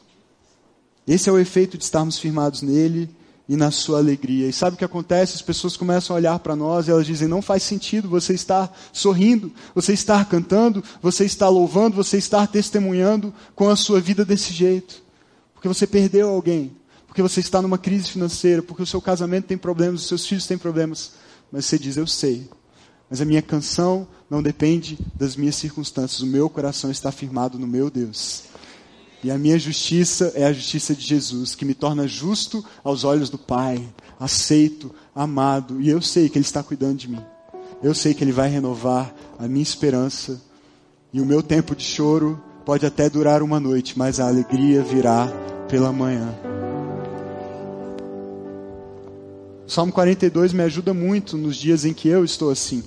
Esse 1.06 1.28
é 1.28 1.32
o 1.32 1.38
efeito 1.38 1.76
de 1.76 1.84
estarmos 1.84 2.18
firmados 2.18 2.62
nele 2.62 3.10
e 3.48 3.56
na 3.56 3.70
sua 3.70 3.98
alegria. 3.98 4.48
E 4.48 4.52
sabe 4.52 4.74
o 4.74 4.78
que 4.78 4.84
acontece? 4.84 5.34
As 5.34 5.42
pessoas 5.42 5.76
começam 5.76 6.14
a 6.14 6.18
olhar 6.18 6.38
para 6.38 6.54
nós 6.54 6.86
e 6.86 6.90
elas 6.90 7.06
dizem: 7.06 7.28
não 7.28 7.42
faz 7.42 7.62
sentido 7.62 8.08
você 8.08 8.34
estar 8.34 8.74
sorrindo, 8.92 9.52
você 9.74 9.92
estar 9.92 10.24
cantando, 10.28 10.82
você 11.00 11.24
estar 11.24 11.48
louvando, 11.48 11.96
você 11.96 12.18
estar 12.18 12.46
testemunhando 12.46 13.34
com 13.54 13.68
a 13.68 13.76
sua 13.76 14.00
vida 14.00 14.24
desse 14.24 14.52
jeito. 14.52 15.02
Porque 15.52 15.68
você 15.68 15.86
perdeu 15.86 16.28
alguém, 16.28 16.72
porque 17.06 17.22
você 17.22 17.40
está 17.40 17.60
numa 17.60 17.78
crise 17.78 18.08
financeira, 18.08 18.62
porque 18.62 18.82
o 18.82 18.86
seu 18.86 19.00
casamento 19.00 19.46
tem 19.46 19.58
problemas, 19.58 20.02
os 20.02 20.08
seus 20.08 20.26
filhos 20.26 20.46
têm 20.46 20.56
problemas. 20.56 21.12
Mas 21.50 21.66
você 21.66 21.78
diz: 21.78 21.96
eu 21.96 22.06
sei. 22.06 22.48
Mas 23.10 23.20
a 23.20 23.26
minha 23.26 23.42
canção 23.42 24.08
não 24.30 24.42
depende 24.42 24.98
das 25.14 25.36
minhas 25.36 25.56
circunstâncias, 25.56 26.22
o 26.22 26.26
meu 26.26 26.48
coração 26.48 26.90
está 26.90 27.12
firmado 27.12 27.58
no 27.58 27.66
meu 27.66 27.90
Deus. 27.90 28.44
E 29.22 29.30
a 29.30 29.38
minha 29.38 29.56
justiça 29.56 30.32
é 30.34 30.44
a 30.44 30.52
justiça 30.52 30.94
de 30.94 31.06
Jesus, 31.06 31.54
que 31.54 31.64
me 31.64 31.74
torna 31.74 32.08
justo 32.08 32.64
aos 32.82 33.04
olhos 33.04 33.30
do 33.30 33.38
Pai, 33.38 33.82
aceito, 34.18 34.92
amado, 35.14 35.80
e 35.80 35.88
eu 35.88 36.02
sei 36.02 36.28
que 36.28 36.38
Ele 36.38 36.44
está 36.44 36.62
cuidando 36.62 36.96
de 36.96 37.08
mim. 37.08 37.20
Eu 37.80 37.94
sei 37.94 38.14
que 38.14 38.24
Ele 38.24 38.32
vai 38.32 38.48
renovar 38.48 39.14
a 39.38 39.46
minha 39.46 39.62
esperança, 39.62 40.42
e 41.12 41.20
o 41.20 41.26
meu 41.26 41.40
tempo 41.40 41.76
de 41.76 41.84
choro 41.84 42.42
pode 42.64 42.84
até 42.84 43.08
durar 43.08 43.42
uma 43.42 43.60
noite, 43.60 43.96
mas 43.96 44.18
a 44.18 44.26
alegria 44.26 44.82
virá 44.82 45.28
pela 45.68 45.92
manhã. 45.92 46.34
O 49.64 49.70
Salmo 49.70 49.92
42 49.92 50.52
me 50.52 50.62
ajuda 50.62 50.92
muito 50.92 51.36
nos 51.36 51.56
dias 51.56 51.84
em 51.84 51.94
que 51.94 52.08
eu 52.08 52.24
estou 52.24 52.50
assim. 52.50 52.82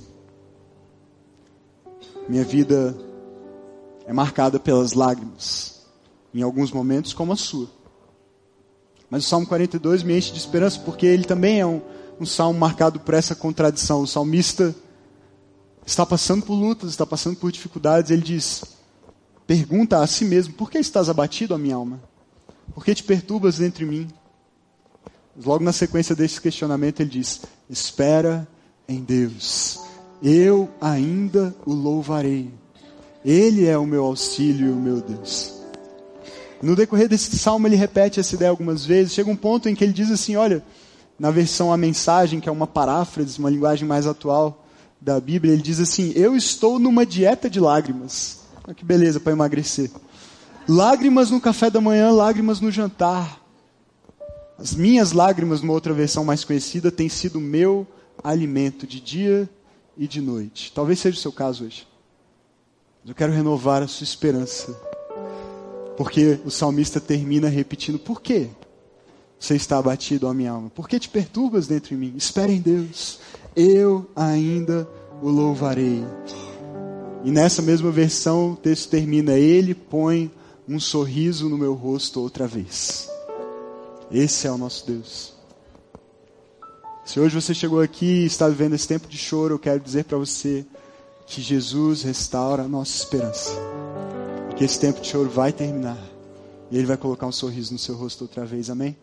Minha 2.28 2.44
vida 2.44 2.94
é 4.06 4.12
marcada 4.12 4.60
pelas 4.60 4.92
lágrimas, 4.92 5.75
em 6.40 6.42
alguns 6.42 6.70
momentos 6.70 7.12
como 7.12 7.32
a 7.32 7.36
sua. 7.36 7.68
Mas 9.08 9.24
o 9.24 9.28
Salmo 9.28 9.46
42 9.46 10.02
me 10.02 10.16
enche 10.16 10.32
de 10.32 10.38
esperança 10.38 10.80
porque 10.80 11.06
ele 11.06 11.24
também 11.24 11.60
é 11.60 11.66
um, 11.66 11.80
um 12.20 12.26
salmo 12.26 12.58
marcado 12.58 13.00
por 13.00 13.14
essa 13.14 13.34
contradição. 13.34 14.00
O 14.00 14.06
salmista 14.06 14.74
está 15.86 16.04
passando 16.04 16.44
por 16.44 16.54
lutas, 16.54 16.90
está 16.90 17.06
passando 17.06 17.36
por 17.36 17.52
dificuldades. 17.52 18.10
Ele 18.10 18.22
diz: 18.22 18.64
pergunta 19.46 20.00
a 20.00 20.06
si 20.06 20.24
mesmo: 20.24 20.54
por 20.54 20.70
que 20.70 20.78
estás 20.78 21.08
abatido, 21.08 21.54
a 21.54 21.58
minha 21.58 21.76
alma? 21.76 22.00
Por 22.74 22.84
que 22.84 22.94
te 22.94 23.04
perturbas 23.04 23.58
dentro 23.58 23.84
de 23.84 23.90
mim? 23.90 24.08
Logo 25.44 25.62
na 25.62 25.72
sequência 25.72 26.16
desse 26.16 26.40
questionamento, 26.40 27.00
ele 27.00 27.10
diz: 27.10 27.42
espera 27.70 28.46
em 28.88 29.02
Deus, 29.02 29.80
eu 30.22 30.68
ainda 30.80 31.54
o 31.64 31.72
louvarei. 31.72 32.52
Ele 33.24 33.66
é 33.66 33.76
o 33.76 33.86
meu 33.86 34.04
auxílio 34.04 34.68
e 34.68 34.70
o 34.70 34.76
meu 34.76 35.00
Deus. 35.00 35.55
No 36.62 36.74
decorrer 36.74 37.08
desse 37.08 37.36
salmo, 37.36 37.66
ele 37.66 37.76
repete 37.76 38.18
essa 38.18 38.34
ideia 38.34 38.50
algumas 38.50 38.84
vezes. 38.84 39.12
Chega 39.12 39.30
um 39.30 39.36
ponto 39.36 39.68
em 39.68 39.74
que 39.74 39.84
ele 39.84 39.92
diz 39.92 40.10
assim: 40.10 40.36
olha, 40.36 40.62
na 41.18 41.30
versão 41.30 41.72
A 41.72 41.76
Mensagem, 41.76 42.40
que 42.40 42.48
é 42.48 42.52
uma 42.52 42.66
paráfrase, 42.66 43.38
uma 43.38 43.50
linguagem 43.50 43.86
mais 43.86 44.06
atual 44.06 44.64
da 45.00 45.20
Bíblia, 45.20 45.52
ele 45.52 45.62
diz 45.62 45.80
assim: 45.80 46.12
Eu 46.14 46.34
estou 46.34 46.78
numa 46.78 47.04
dieta 47.04 47.48
de 47.48 47.60
lágrimas. 47.60 48.40
Olha 48.64 48.74
que 48.74 48.84
beleza 48.84 49.20
para 49.20 49.32
emagrecer. 49.32 49.90
Lágrimas 50.68 51.30
no 51.30 51.40
café 51.40 51.70
da 51.70 51.80
manhã, 51.80 52.10
lágrimas 52.10 52.60
no 52.60 52.70
jantar. 52.72 53.40
As 54.58 54.74
minhas 54.74 55.12
lágrimas, 55.12 55.60
numa 55.60 55.74
outra 55.74 55.92
versão 55.92 56.24
mais 56.24 56.42
conhecida, 56.42 56.90
têm 56.90 57.08
sido 57.08 57.38
meu 57.38 57.86
alimento 58.24 58.86
de 58.86 59.00
dia 59.00 59.48
e 59.96 60.08
de 60.08 60.20
noite. 60.20 60.72
Talvez 60.74 60.98
seja 60.98 61.16
o 61.16 61.20
seu 61.20 61.30
caso 61.30 61.64
hoje. 61.64 61.86
Mas 63.02 63.10
eu 63.10 63.14
quero 63.14 63.32
renovar 63.32 63.82
a 63.82 63.86
sua 63.86 64.04
esperança. 64.04 64.95
Porque 65.96 66.38
o 66.44 66.50
salmista 66.50 67.00
termina 67.00 67.48
repetindo: 67.48 67.98
Por 67.98 68.20
quê? 68.20 68.48
Você 69.38 69.54
está 69.54 69.78
abatido, 69.78 70.26
ó 70.26 70.32
minha 70.32 70.50
alma. 70.50 70.70
Por 70.70 70.88
que 70.88 70.98
te 70.98 71.08
perturbas 71.08 71.66
dentro 71.66 71.90
de 71.90 71.96
mim? 71.96 72.14
Espera 72.16 72.50
em 72.50 72.60
Deus. 72.60 73.18
Eu 73.54 74.06
ainda 74.14 74.88
o 75.22 75.28
louvarei. 75.28 76.04
E 77.24 77.30
nessa 77.30 77.60
mesma 77.60 77.90
versão, 77.90 78.52
o 78.52 78.56
texto 78.56 78.90
termina: 78.90 79.32
Ele 79.32 79.74
põe 79.74 80.30
um 80.68 80.80
sorriso 80.80 81.48
no 81.48 81.58
meu 81.58 81.74
rosto 81.74 82.20
outra 82.20 82.46
vez. 82.46 83.10
Esse 84.10 84.46
é 84.46 84.52
o 84.52 84.58
nosso 84.58 84.86
Deus. 84.86 85.34
Se 87.04 87.20
hoje 87.20 87.40
você 87.40 87.54
chegou 87.54 87.80
aqui 87.80 88.22
e 88.22 88.26
está 88.26 88.48
vivendo 88.48 88.74
esse 88.74 88.88
tempo 88.88 89.06
de 89.06 89.16
choro, 89.16 89.54
eu 89.54 89.58
quero 89.58 89.78
dizer 89.78 90.04
para 90.04 90.18
você 90.18 90.66
que 91.26 91.40
Jesus 91.40 92.02
restaura 92.02 92.64
a 92.64 92.68
nossa 92.68 92.96
esperança. 92.96 93.52
Que 94.56 94.64
esse 94.64 94.80
tempo 94.80 95.00
de 95.00 95.08
choro 95.08 95.28
vai 95.28 95.52
terminar. 95.52 95.98
E 96.70 96.78
Ele 96.78 96.86
vai 96.86 96.96
colocar 96.96 97.26
um 97.26 97.32
sorriso 97.32 97.72
no 97.72 97.78
seu 97.78 97.94
rosto 97.94 98.22
outra 98.22 98.44
vez. 98.46 98.70
Amém? 98.70 98.96